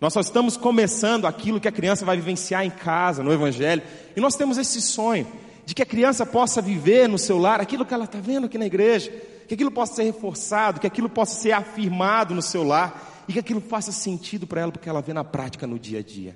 Nós 0.00 0.14
só 0.14 0.20
estamos 0.20 0.56
começando 0.56 1.26
aquilo 1.26 1.60
que 1.60 1.68
a 1.68 1.72
criança 1.72 2.06
vai 2.06 2.16
vivenciar 2.16 2.64
em 2.64 2.70
casa, 2.70 3.22
no 3.22 3.32
Evangelho. 3.32 3.82
E 4.16 4.20
nós 4.20 4.34
temos 4.34 4.56
esse 4.56 4.80
sonho 4.80 5.26
de 5.66 5.74
que 5.74 5.82
a 5.82 5.86
criança 5.86 6.24
possa 6.24 6.62
viver 6.62 7.06
no 7.06 7.18
seu 7.18 7.38
lar 7.38 7.60
aquilo 7.60 7.84
que 7.84 7.92
ela 7.92 8.06
está 8.06 8.18
vendo 8.18 8.46
aqui 8.46 8.56
na 8.56 8.64
igreja, 8.64 9.10
que 9.46 9.52
aquilo 9.52 9.70
possa 9.70 9.96
ser 9.96 10.04
reforçado, 10.04 10.80
que 10.80 10.86
aquilo 10.86 11.10
possa 11.10 11.38
ser 11.38 11.52
afirmado 11.52 12.34
no 12.34 12.40
seu 12.40 12.64
lar 12.64 13.24
e 13.28 13.32
que 13.34 13.38
aquilo 13.38 13.60
faça 13.60 13.92
sentido 13.92 14.46
para 14.46 14.62
ela, 14.62 14.72
porque 14.72 14.88
ela 14.88 15.02
vê 15.02 15.12
na 15.12 15.22
prática 15.22 15.66
no 15.66 15.78
dia 15.78 15.98
a 15.98 16.02
dia. 16.02 16.34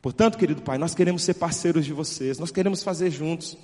Portanto, 0.00 0.38
querido 0.38 0.62
Pai, 0.62 0.78
nós 0.78 0.94
queremos 0.94 1.22
ser 1.24 1.34
parceiros 1.34 1.84
de 1.84 1.92
vocês, 1.92 2.38
nós 2.38 2.50
queremos 2.50 2.82
fazer 2.82 3.10
juntos. 3.10 3.56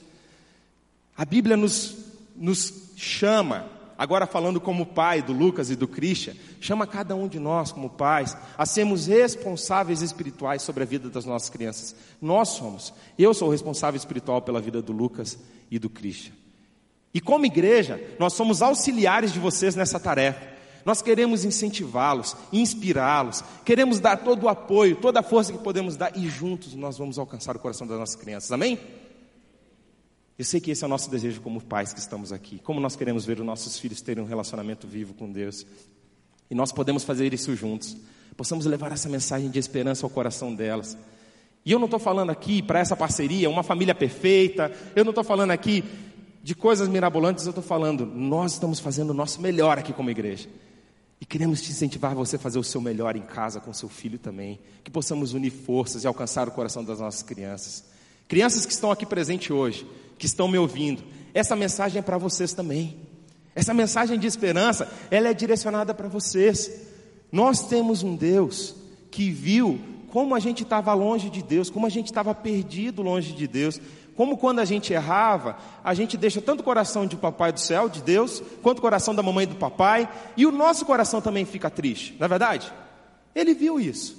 A 1.17 1.25
Bíblia 1.25 1.57
nos, 1.57 1.97
nos 2.37 2.91
chama 2.95 3.67
agora 3.97 4.27
falando 4.27 4.61
como 4.61 4.87
pai 4.87 5.23
do 5.23 5.33
Lucas 5.33 5.71
e 5.71 5.77
do 5.77 5.89
Christian, 5.89 6.35
chama 6.61 6.87
cada 6.87 7.15
um 7.15 7.29
de 7.29 7.39
nós 7.39 7.73
como 7.73 7.91
pais 7.91 8.37
a 8.57 8.67
sermos 8.67 9.07
responsáveis 9.07 10.03
espirituais 10.03 10.63
sobre 10.63 10.83
a 10.83 10.87
vida 10.87 11.09
das 11.09 11.25
nossas 11.25 11.51
crianças. 11.51 11.95
Nós 12.21 12.51
somos. 12.51 12.93
Eu 13.19 13.33
sou 13.35 13.49
o 13.49 13.51
responsável 13.51 13.97
espiritual 13.97 14.43
pela 14.43 14.61
vida 14.61 14.83
do 14.83 14.93
Lucas 14.93 15.39
e 15.71 15.79
do 15.79 15.91
Christian. 15.91 16.33
E 17.15 17.21
como 17.21 17.47
igreja, 17.47 18.01
nós 18.19 18.33
somos 18.33 18.63
auxiliares 18.63 19.33
de 19.33 19.39
vocês 19.39 19.77
nessa 19.77 20.01
tarefa. 20.01 20.53
Nós 20.85 21.01
queremos 21.01 21.45
incentivá-los, 21.45 22.37
inspirá-los, 22.53 23.45
queremos 23.65 24.01
dar 24.01 24.17
todo 24.17 24.45
o 24.45 24.49
apoio, 24.49 24.97
toda 24.97 25.21
a 25.21 25.23
força 25.23 25.53
que 25.53 25.59
podemos 25.59 25.97
dar 25.97 26.17
e 26.17 26.29
juntos 26.29 26.75
nós 26.75 26.99
vamos 26.99 27.19
alcançar 27.19 27.57
o 27.57 27.61
coração 27.61 27.87
das 27.87 27.99
nossas 27.99 28.17
crianças. 28.17 28.51
Amém? 28.51 28.79
Eu 30.39 30.45
sei 30.45 30.61
que 30.61 30.71
esse 30.71 30.83
é 30.83 30.87
o 30.87 30.91
nosso 30.91 31.11
desejo 31.11 31.41
como 31.41 31.63
pais 31.63 31.93
que 31.93 32.01
estamos 32.01 32.33
aqui. 32.33 32.59
Como 32.59 32.81
nós 32.81 32.97
queremos 32.97 33.25
ver 33.25 33.39
os 33.39 33.47
nossos 33.47 33.79
filhos 33.79 34.01
terem 34.01 34.25
um 34.25 34.27
relacionamento 34.27 34.87
vivo 34.87 35.15
com 35.15 35.31
Deus. 35.31 35.67
E 36.51 36.55
nós 36.55 36.73
podemos 36.73 37.05
fazer 37.05 37.33
isso 37.35 37.55
juntos. 37.55 37.97
Possamos 38.37 38.65
levar 38.65 38.93
essa 38.93 39.09
mensagem 39.09 39.51
de 39.51 39.59
esperança 39.59 40.07
ao 40.07 40.11
coração 40.11 40.55
delas. 40.55 40.97
E 41.65 41.71
eu 41.71 41.79
não 41.79 41.85
estou 41.85 42.01
falando 42.01 42.31
aqui 42.31 42.63
para 42.63 42.81
essa 42.81 42.97
parceria, 42.97 43.49
uma 43.49 43.63
família 43.63 43.95
perfeita. 43.95 44.73
Eu 44.97 45.05
não 45.05 45.11
estou 45.11 45.23
falando 45.23 45.51
aqui 45.51 45.85
de 46.43 46.55
coisas 46.55 46.89
mirabolantes. 46.89 47.45
Eu 47.45 47.51
estou 47.51 47.63
falando, 47.63 48.07
nós 48.07 48.55
estamos 48.55 48.81
fazendo 48.81 49.11
o 49.11 49.15
nosso 49.15 49.41
melhor 49.41 49.79
aqui 49.79 49.93
como 49.93 50.11
igreja. 50.11 50.49
E 51.21 51.27
queremos 51.27 51.63
te 51.63 51.71
incentivar 51.71 52.13
a 52.13 52.15
você 52.15 52.37
fazer 52.37 52.59
o 52.59 52.65
seu 52.65 52.81
melhor 52.81 53.17
em 53.17 53.23
casa 53.23 53.61
com 53.61 53.73
seu 53.73 53.89
filho 53.89 54.19
também. 54.19 54.59
Que 54.83 54.91
possamos 54.91 55.35
unir 55.35 55.51
forças 55.51 56.03
e 56.03 56.07
alcançar 56.07 56.49
o 56.49 56.53
coração 56.53 56.83
das 56.83 56.99
nossas 56.99 57.23
crianças. 57.23 57.92
Crianças 58.29 58.65
que 58.65 58.73
estão 58.73 58.91
aqui 58.91 59.05
presentes 59.05 59.51
hoje, 59.51 59.87
que 60.19 60.27
estão 60.27 60.49
me 60.49 60.59
ouvindo, 60.59 61.03
essa 61.35 61.57
mensagem 61.57 61.99
é 61.99 62.03
para 62.03 62.19
vocês 62.19 62.53
também. 62.53 62.97
Essa 63.55 63.75
mensagem 63.75 64.19
de 64.19 64.27
esperança, 64.27 64.91
ela 65.11 65.29
é 65.29 65.35
direcionada 65.35 65.93
para 65.93 66.09
vocês. 66.09 66.71
Nós 67.31 67.67
temos 67.67 68.03
um 68.03 68.17
Deus 68.17 68.75
que 69.11 69.31
viu 69.31 69.79
como 70.11 70.35
a 70.35 70.39
gente 70.39 70.63
estava 70.63 70.93
longe 70.93 71.31
de 71.31 71.43
Deus, 71.43 71.71
como 71.71 71.87
a 71.87 71.91
gente 71.91 72.07
estava 72.07 72.35
perdido 72.35 73.01
longe 73.01 73.33
de 73.33 73.47
Deus, 73.47 73.81
como 74.15 74.37
quando 74.37 74.59
a 74.59 74.65
gente 74.65 74.93
errava, 74.93 75.57
a 75.83 75.95
gente 75.95 76.19
deixa 76.19 76.41
tanto 76.41 76.61
o 76.61 76.65
coração 76.65 77.07
de 77.07 77.17
papai 77.17 77.51
do 77.51 77.61
céu, 77.61 77.89
de 77.89 78.03
Deus, 78.03 78.43
quanto 78.63 78.79
o 78.79 78.83
coração 78.83 79.15
da 79.15 79.23
mamãe 79.23 79.45
e 79.45 79.47
do 79.49 79.55
papai, 79.55 80.07
e 80.37 80.45
o 80.45 80.53
nosso 80.53 80.85
coração 80.85 81.23
também 81.23 81.47
fica 81.47 81.71
triste, 81.71 82.15
não 82.19 82.27
é 82.27 82.29
verdade? 82.29 82.71
Ele 83.35 83.55
viu 83.55 83.81
isso 83.81 84.19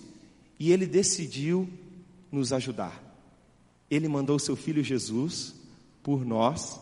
e 0.59 0.71
ele 0.71 0.87
decidiu 0.87 1.69
nos 2.31 2.51
ajudar. 2.51 3.02
Ele 3.93 4.07
mandou 4.07 4.39
seu 4.39 4.55
filho 4.55 4.83
Jesus 4.83 5.53
por 6.01 6.25
nós, 6.25 6.79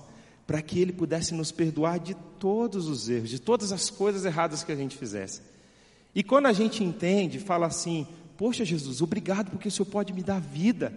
para 0.47 0.62
que 0.62 0.80
Ele 0.80 0.91
pudesse 0.91 1.34
nos 1.34 1.52
perdoar 1.52 2.00
de 2.00 2.15
todos 2.39 2.88
os 2.88 3.10
erros, 3.10 3.30
de 3.30 3.39
todas 3.39 3.71
as 3.71 3.89
coisas 3.89 4.26
erradas 4.26 4.63
que 4.63 4.71
a 4.71 4.76
gente 4.76 4.97
fizesse. 4.97 5.41
E 6.13 6.24
quando 6.24 6.47
a 6.47 6.54
gente 6.54 6.84
entende, 6.84 7.39
fala 7.39 7.67
assim: 7.67 8.08
Poxa, 8.38 8.65
Jesus, 8.65 9.02
obrigado 9.02 9.52
porque 9.52 9.67
o 9.67 9.71
Senhor 9.71 9.86
pode 9.86 10.13
me 10.13 10.24
dar 10.24 10.41
vida. 10.41 10.93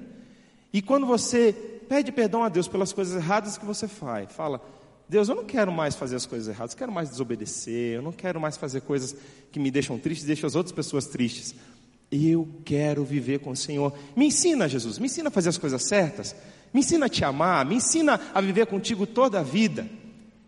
E 0.72 0.82
quando 0.82 1.06
você 1.06 1.52
pede 1.88 2.10
perdão 2.10 2.42
a 2.42 2.48
Deus 2.48 2.66
pelas 2.66 2.92
coisas 2.92 3.14
erradas 3.14 3.58
que 3.58 3.64
você 3.64 3.86
faz, 3.86 4.32
fala: 4.32 4.60
Deus, 5.08 5.28
eu 5.28 5.34
não 5.34 5.44
quero 5.44 5.70
mais 5.70 5.94
fazer 5.94 6.16
as 6.16 6.26
coisas 6.26 6.48
erradas, 6.48 6.72
eu 6.72 6.78
quero 6.78 6.92
mais 6.92 7.10
desobedecer, 7.10 7.96
eu 7.96 8.02
não 8.02 8.12
quero 8.12 8.40
mais 8.40 8.56
fazer 8.56 8.80
coisas 8.80 9.14
que 9.52 9.60
me 9.60 9.70
deixam 9.70 9.98
triste, 9.98 10.24
deixam 10.24 10.46
as 10.46 10.54
outras 10.54 10.74
pessoas 10.74 11.06
tristes. 11.06 11.54
Eu 12.16 12.48
quero 12.64 13.04
viver 13.04 13.40
com 13.40 13.50
o 13.50 13.56
Senhor. 13.56 13.92
Me 14.14 14.26
ensina, 14.26 14.68
Jesus, 14.68 15.00
me 15.00 15.06
ensina 15.06 15.28
a 15.28 15.32
fazer 15.32 15.48
as 15.48 15.58
coisas 15.58 15.82
certas, 15.82 16.36
me 16.72 16.78
ensina 16.78 17.06
a 17.06 17.08
te 17.08 17.24
amar, 17.24 17.64
me 17.66 17.74
ensina 17.74 18.20
a 18.32 18.40
viver 18.40 18.66
contigo 18.66 19.04
toda 19.04 19.40
a 19.40 19.42
vida. 19.42 19.88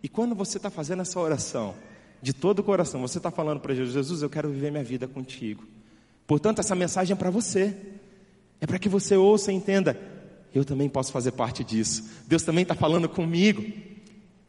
E 0.00 0.08
quando 0.08 0.32
você 0.32 0.58
está 0.58 0.70
fazendo 0.70 1.02
essa 1.02 1.18
oração, 1.18 1.74
de 2.22 2.32
todo 2.32 2.60
o 2.60 2.62
coração, 2.62 3.00
você 3.00 3.18
está 3.18 3.32
falando 3.32 3.58
para 3.58 3.74
Jesus: 3.74 3.94
Jesus, 3.94 4.22
eu 4.22 4.30
quero 4.30 4.48
viver 4.48 4.70
minha 4.70 4.84
vida 4.84 5.08
contigo. 5.08 5.64
Portanto, 6.24 6.60
essa 6.60 6.74
mensagem 6.76 7.14
é 7.14 7.16
para 7.16 7.30
você, 7.30 7.76
é 8.60 8.66
para 8.66 8.78
que 8.78 8.88
você 8.88 9.16
ouça 9.16 9.50
e 9.50 9.56
entenda: 9.56 9.98
eu 10.54 10.64
também 10.64 10.88
posso 10.88 11.10
fazer 11.10 11.32
parte 11.32 11.64
disso. 11.64 12.08
Deus 12.28 12.44
também 12.44 12.62
está 12.62 12.76
falando 12.76 13.08
comigo. 13.08 13.62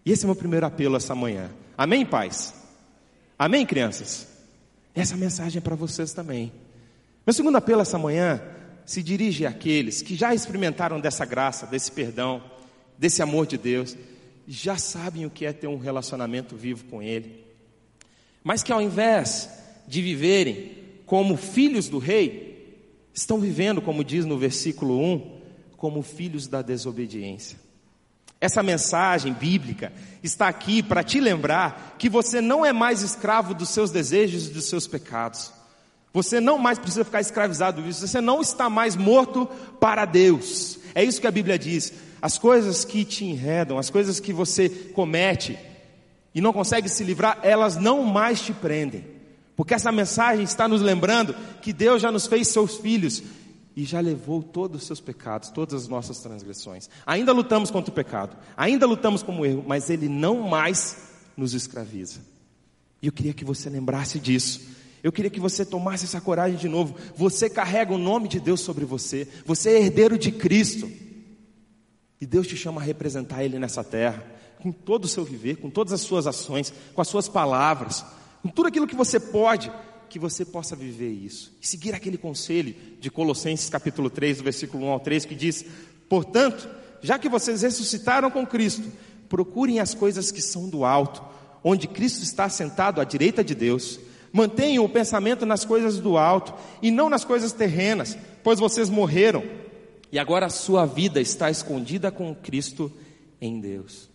E 0.05 0.11
esse 0.11 0.23
é 0.23 0.25
o 0.25 0.29
meu 0.29 0.35
primeiro 0.35 0.67
apelo 0.67 0.95
essa 0.95 1.15
manhã. 1.15 1.49
Amém, 1.75 2.05
pais? 2.05 2.53
Amém, 3.39 3.65
crianças? 3.65 4.27
Essa 4.93 5.17
mensagem 5.17 5.57
é 5.57 5.61
para 5.61 5.75
vocês 5.75 6.13
também. 6.13 6.51
Meu 7.27 7.33
segundo 7.33 7.57
apelo 7.57 7.81
essa 7.81 7.97
manhã 7.97 8.41
se 8.85 9.03
dirige 9.03 9.45
àqueles 9.45 10.01
que 10.01 10.15
já 10.15 10.33
experimentaram 10.33 10.97
dessa 10.97 11.25
graça, 11.25 11.67
desse 11.67 11.91
perdão, 11.91 12.41
desse 12.97 13.21
amor 13.21 13.45
de 13.45 13.57
Deus, 13.57 13.97
já 14.47 14.77
sabem 14.77 15.25
o 15.25 15.29
que 15.29 15.45
é 15.45 15.51
ter 15.51 15.67
um 15.67 15.77
relacionamento 15.77 16.55
vivo 16.55 16.85
com 16.85 17.03
Ele, 17.03 17.43
mas 18.41 18.63
que 18.63 18.71
ao 18.71 18.81
invés 18.81 19.49
de 19.85 20.01
viverem 20.01 20.71
como 21.05 21.35
filhos 21.35 21.89
do 21.89 21.97
Rei, 21.97 22.87
estão 23.13 23.41
vivendo, 23.41 23.81
como 23.81 24.05
diz 24.05 24.23
no 24.23 24.37
versículo 24.37 24.97
1, 24.97 25.41
como 25.75 26.01
filhos 26.01 26.47
da 26.47 26.61
desobediência. 26.61 27.59
Essa 28.39 28.63
mensagem 28.63 29.33
bíblica 29.33 29.91
está 30.23 30.47
aqui 30.47 30.81
para 30.81 31.03
te 31.03 31.19
lembrar 31.19 31.97
que 31.99 32.07
você 32.07 32.39
não 32.39 32.65
é 32.65 32.71
mais 32.71 33.01
escravo 33.01 33.53
dos 33.53 33.67
seus 33.67 33.91
desejos 33.91 34.47
e 34.47 34.51
dos 34.51 34.69
seus 34.69 34.87
pecados. 34.87 35.56
Você 36.17 36.41
não 36.41 36.57
mais 36.57 36.79
precisa 36.79 37.05
ficar 37.05 37.21
escravizado 37.21 37.79
disso, 37.79 38.07
você 38.07 38.19
não 38.19 38.41
está 38.41 38.71
mais 38.71 38.95
morto 38.95 39.45
para 39.79 40.03
Deus. 40.03 40.79
É 40.95 41.03
isso 41.03 41.21
que 41.21 41.27
a 41.27 41.31
Bíblia 41.31 41.59
diz. 41.59 41.93
As 42.19 42.39
coisas 42.39 42.83
que 42.83 43.05
te 43.05 43.23
enredam, 43.23 43.77
as 43.77 43.91
coisas 43.91 44.19
que 44.19 44.33
você 44.33 44.67
comete 44.67 45.59
e 46.33 46.41
não 46.41 46.51
consegue 46.51 46.89
se 46.89 47.03
livrar, 47.03 47.37
elas 47.43 47.75
não 47.75 48.01
mais 48.01 48.41
te 48.41 48.51
prendem. 48.51 49.05
Porque 49.55 49.75
essa 49.75 49.91
mensagem 49.91 50.43
está 50.43 50.67
nos 50.67 50.81
lembrando 50.81 51.35
que 51.61 51.71
Deus 51.71 52.01
já 52.01 52.11
nos 52.11 52.25
fez 52.25 52.47
seus 52.47 52.77
filhos 52.77 53.21
e 53.75 53.85
já 53.85 53.99
levou 53.99 54.41
todos 54.41 54.81
os 54.81 54.87
seus 54.87 54.99
pecados, 54.99 55.51
todas 55.51 55.83
as 55.83 55.87
nossas 55.87 56.17
transgressões. 56.17 56.89
Ainda 57.05 57.31
lutamos 57.31 57.69
contra 57.69 57.91
o 57.91 57.95
pecado, 57.95 58.35
ainda 58.57 58.87
lutamos 58.87 59.21
com 59.21 59.39
o 59.39 59.45
erro, 59.45 59.63
mas 59.67 59.91
ele 59.91 60.09
não 60.09 60.41
mais 60.41 60.97
nos 61.37 61.53
escraviza. 61.53 62.21
E 63.03 63.05
eu 63.05 63.11
queria 63.11 63.35
que 63.35 63.45
você 63.45 63.69
lembrasse 63.69 64.17
disso. 64.17 64.77
Eu 65.03 65.11
queria 65.11 65.31
que 65.31 65.39
você 65.39 65.65
tomasse 65.65 66.05
essa 66.05 66.19
coragem 66.19 66.57
de 66.57 66.67
novo. 66.67 66.95
Você 67.15 67.49
carrega 67.49 67.93
o 67.93 67.97
nome 67.97 68.27
de 68.27 68.39
Deus 68.39 68.61
sobre 68.61 68.85
você. 68.85 69.27
Você 69.45 69.69
é 69.69 69.81
herdeiro 69.81 70.17
de 70.17 70.31
Cristo. 70.31 70.89
E 72.19 72.25
Deus 72.25 72.47
te 72.47 72.57
chama 72.57 72.81
a 72.81 72.83
representar 72.83 73.43
Ele 73.43 73.59
nessa 73.59 73.83
terra, 73.83 74.25
com 74.61 74.71
todo 74.71 75.05
o 75.05 75.07
seu 75.07 75.23
viver, 75.23 75.57
com 75.57 75.69
todas 75.69 75.93
as 75.93 76.01
suas 76.01 76.25
ações, 76.25 76.73
com 76.93 77.01
as 77.01 77.07
suas 77.07 77.27
palavras, 77.27 78.03
com 78.41 78.49
tudo 78.49 78.67
aquilo 78.67 78.87
que 78.87 78.95
você 78.95 79.19
pode 79.19 79.71
que 80.09 80.17
você 80.17 80.45
possa 80.45 80.75
viver 80.75 81.11
isso. 81.11 81.53
E 81.61 81.67
seguir 81.67 81.93
aquele 81.93 82.17
conselho 82.17 82.75
de 82.99 83.11
Colossenses 83.11 83.69
capítulo 83.69 84.09
3, 84.09 84.37
do 84.37 84.43
versículo 84.43 84.85
1 84.85 84.89
ao 84.89 84.99
3, 84.99 85.25
que 85.25 85.35
diz: 85.35 85.65
Portanto, 86.09 86.67
já 87.01 87.19
que 87.19 87.29
vocês 87.29 87.61
ressuscitaram 87.61 88.31
com 88.31 88.45
Cristo, 88.45 88.89
procurem 89.29 89.79
as 89.79 89.93
coisas 89.93 90.31
que 90.31 90.41
são 90.41 90.69
do 90.69 90.85
alto, 90.85 91.23
onde 91.63 91.87
Cristo 91.87 92.23
está 92.23 92.49
sentado 92.49 93.01
à 93.01 93.03
direita 93.03 93.43
de 93.43 93.53
Deus. 93.53 93.99
Mantenham 94.31 94.83
o 94.83 94.89
pensamento 94.89 95.45
nas 95.45 95.63
coisas 95.63 95.99
do 95.99 96.17
alto 96.17 96.53
e 96.81 96.91
não 96.91 97.09
nas 97.09 97.23
coisas 97.23 97.51
terrenas, 97.53 98.17
pois 98.43 98.59
vocês 98.59 98.89
morreram 98.89 99.43
e 100.11 100.19
agora 100.19 100.45
a 100.45 100.49
sua 100.49 100.85
vida 100.85 101.19
está 101.19 101.49
escondida 101.49 102.11
com 102.11 102.33
Cristo 102.35 102.91
em 103.41 103.59
Deus. 103.59 104.09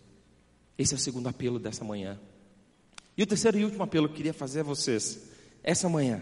Esse 0.78 0.94
é 0.94 0.96
o 0.96 1.00
segundo 1.00 1.28
apelo 1.28 1.58
dessa 1.58 1.84
manhã. 1.84 2.18
E 3.16 3.22
o 3.22 3.26
terceiro 3.26 3.58
e 3.58 3.64
último 3.64 3.82
apelo 3.82 4.08
que 4.08 4.14
eu 4.14 4.16
queria 4.16 4.34
fazer 4.34 4.60
a 4.60 4.64
vocês 4.64 5.30
essa 5.62 5.88
manhã, 5.88 6.20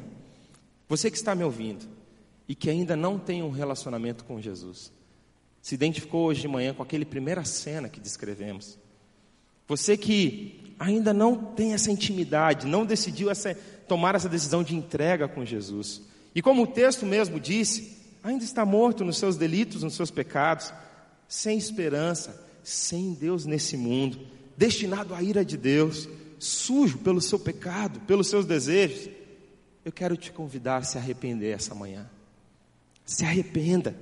você 0.89 1.11
que 1.11 1.17
está 1.17 1.35
me 1.35 1.45
ouvindo 1.45 1.87
e 2.49 2.55
que 2.55 2.69
ainda 2.69 2.97
não 2.97 3.19
tem 3.19 3.43
um 3.43 3.51
relacionamento 3.51 4.25
com 4.25 4.41
Jesus, 4.41 4.93
se 5.63 5.75
identificou 5.75 6.27
hoje 6.27 6.41
de 6.41 6.49
manhã 6.49 6.75
com 6.75 6.83
aquele 6.83 7.05
primeira 7.05 7.45
cena 7.45 7.89
que 7.89 8.01
descrevemos. 8.01 8.79
Você 9.69 9.97
que 9.97 10.75
ainda 10.79 11.15
não 11.15 11.37
tem 11.37 11.75
essa 11.75 11.93
intimidade, 11.93 12.67
não 12.67 12.85
decidiu 12.85 13.31
essa, 13.31 13.57
tomar 13.91 14.15
essa 14.15 14.29
decisão 14.29 14.63
de 14.63 14.77
entrega 14.77 15.27
com 15.27 15.45
Jesus. 15.45 16.01
E 16.33 16.41
como 16.41 16.63
o 16.63 16.67
texto 16.67 17.05
mesmo 17.05 17.41
disse, 17.41 17.99
ainda 18.23 18.45
está 18.45 18.65
morto 18.65 19.05
nos 19.05 19.19
seus 19.19 19.37
delitos, 19.37 19.83
nos 19.83 19.95
seus 19.95 20.11
pecados, 20.11 20.73
sem 21.27 21.59
esperança, 21.59 22.41
sem 22.63 23.13
Deus 23.13 23.45
nesse 23.45 23.77
mundo, 23.77 24.21
destinado 24.57 25.13
à 25.13 25.21
ira 25.21 25.45
de 25.45 25.57
Deus, 25.57 26.09
sujo 26.39 26.99
pelo 26.99 27.21
seu 27.21 27.39
pecado, 27.39 27.99
pelos 28.07 28.29
seus 28.29 28.47
desejos 28.47 29.11
eu 29.85 29.93
quero 29.93 30.17
te 30.17 30.31
convidar 30.31 30.77
a 30.77 30.83
se 30.83 30.99
arrepender 30.99 31.55
essa 31.55 31.75
manhã. 31.75 32.09
Se 33.05 33.25
arrependa. 33.25 33.97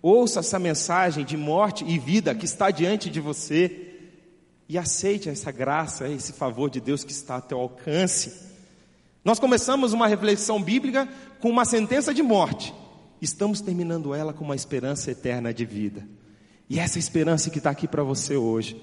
Ouça 0.00 0.40
essa 0.40 0.58
mensagem 0.58 1.24
de 1.24 1.36
morte 1.36 1.84
e 1.84 1.98
vida 1.98 2.34
que 2.34 2.44
está 2.44 2.70
diante 2.70 3.10
de 3.10 3.20
você 3.20 3.96
e 4.68 4.78
aceite 4.78 5.28
essa 5.28 5.50
graça, 5.50 6.08
esse 6.08 6.32
favor 6.32 6.70
de 6.70 6.80
Deus 6.80 7.02
que 7.02 7.12
está 7.12 7.36
a 7.36 7.40
teu 7.40 7.58
alcance. 7.58 8.47
Nós 9.24 9.38
começamos 9.38 9.92
uma 9.92 10.06
reflexão 10.06 10.62
bíblica 10.62 11.08
com 11.40 11.50
uma 11.50 11.64
sentença 11.64 12.14
de 12.14 12.22
morte. 12.22 12.74
Estamos 13.20 13.60
terminando 13.60 14.14
ela 14.14 14.32
com 14.32 14.44
uma 14.44 14.54
esperança 14.54 15.10
eterna 15.10 15.52
de 15.52 15.64
vida. 15.64 16.06
E 16.70 16.78
essa 16.78 16.98
esperança 16.98 17.50
que 17.50 17.58
está 17.58 17.70
aqui 17.70 17.88
para 17.88 18.02
você 18.02 18.36
hoje, 18.36 18.80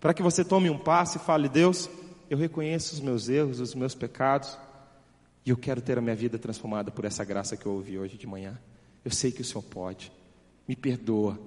para 0.00 0.14
que 0.14 0.22
você 0.22 0.44
tome 0.44 0.70
um 0.70 0.78
passo 0.78 1.18
e 1.18 1.20
fale: 1.20 1.48
Deus, 1.48 1.88
eu 2.30 2.38
reconheço 2.38 2.94
os 2.94 3.00
meus 3.00 3.28
erros, 3.28 3.60
os 3.60 3.74
meus 3.74 3.94
pecados, 3.94 4.56
e 5.44 5.50
eu 5.50 5.56
quero 5.56 5.82
ter 5.82 5.98
a 5.98 6.00
minha 6.00 6.16
vida 6.16 6.38
transformada 6.38 6.90
por 6.90 7.04
essa 7.04 7.24
graça 7.24 7.56
que 7.56 7.66
eu 7.66 7.72
ouvi 7.72 7.98
hoje 7.98 8.16
de 8.16 8.26
manhã. 8.26 8.58
Eu 9.04 9.10
sei 9.10 9.30
que 9.30 9.42
o 9.42 9.44
Senhor 9.44 9.62
pode. 9.62 10.10
Me 10.66 10.74
perdoa. 10.74 11.38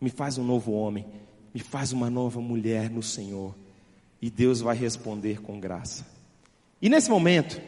Me 0.00 0.10
faz 0.10 0.36
um 0.36 0.44
novo 0.44 0.72
homem. 0.72 1.06
Me 1.54 1.60
faz 1.60 1.92
uma 1.92 2.10
nova 2.10 2.40
mulher 2.40 2.90
no 2.90 3.02
Senhor. 3.02 3.54
E 4.20 4.28
Deus 4.30 4.60
vai 4.60 4.76
responder 4.76 5.40
com 5.40 5.58
graça. 5.58 6.06
E 6.82 6.88
nesse 6.88 7.08
momento, 7.08 7.60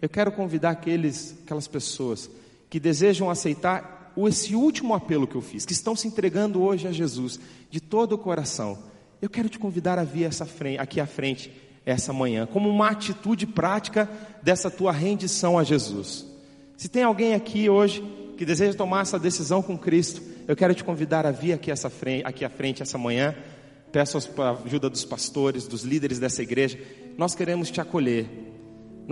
eu 0.00 0.08
quero 0.08 0.32
convidar 0.32 0.70
aqueles, 0.70 1.36
aquelas 1.44 1.68
pessoas 1.68 2.30
que 2.70 2.80
desejam 2.80 3.28
aceitar 3.28 4.14
esse 4.26 4.54
último 4.54 4.94
apelo 4.94 5.26
que 5.26 5.34
eu 5.34 5.42
fiz, 5.42 5.66
que 5.66 5.74
estão 5.74 5.94
se 5.94 6.08
entregando 6.08 6.62
hoje 6.62 6.88
a 6.88 6.92
Jesus 6.92 7.38
de 7.70 7.80
todo 7.80 8.14
o 8.14 8.18
coração. 8.18 8.78
Eu 9.20 9.28
quero 9.28 9.50
te 9.50 9.58
convidar 9.58 9.98
a 9.98 10.04
vir 10.04 10.24
essa 10.24 10.46
frente, 10.46 10.78
aqui 10.78 11.00
à 11.00 11.06
frente 11.06 11.52
essa 11.84 12.14
manhã, 12.14 12.46
como 12.46 12.68
uma 12.68 12.88
atitude 12.88 13.46
prática 13.46 14.08
dessa 14.42 14.70
tua 14.70 14.90
rendição 14.90 15.58
a 15.58 15.64
Jesus. 15.64 16.24
Se 16.76 16.88
tem 16.88 17.02
alguém 17.02 17.34
aqui 17.34 17.68
hoje 17.68 18.02
que 18.38 18.44
deseja 18.46 18.76
tomar 18.76 19.02
essa 19.02 19.18
decisão 19.18 19.62
com 19.62 19.76
Cristo, 19.76 20.22
eu 20.48 20.56
quero 20.56 20.74
te 20.74 20.82
convidar 20.82 21.26
a 21.26 21.30
vir 21.30 21.52
aqui, 21.52 21.70
essa 21.70 21.90
frente, 21.90 22.24
aqui 22.24 22.42
à 22.42 22.48
frente 22.48 22.82
essa 22.82 22.96
manhã. 22.96 23.34
Peço 23.92 24.16
a 24.40 24.50
ajuda 24.64 24.88
dos 24.88 25.04
pastores, 25.04 25.66
dos 25.66 25.82
líderes 25.82 26.18
dessa 26.18 26.42
igreja. 26.42 26.78
Nós 27.18 27.34
queremos 27.34 27.70
te 27.70 27.78
acolher 27.80 28.51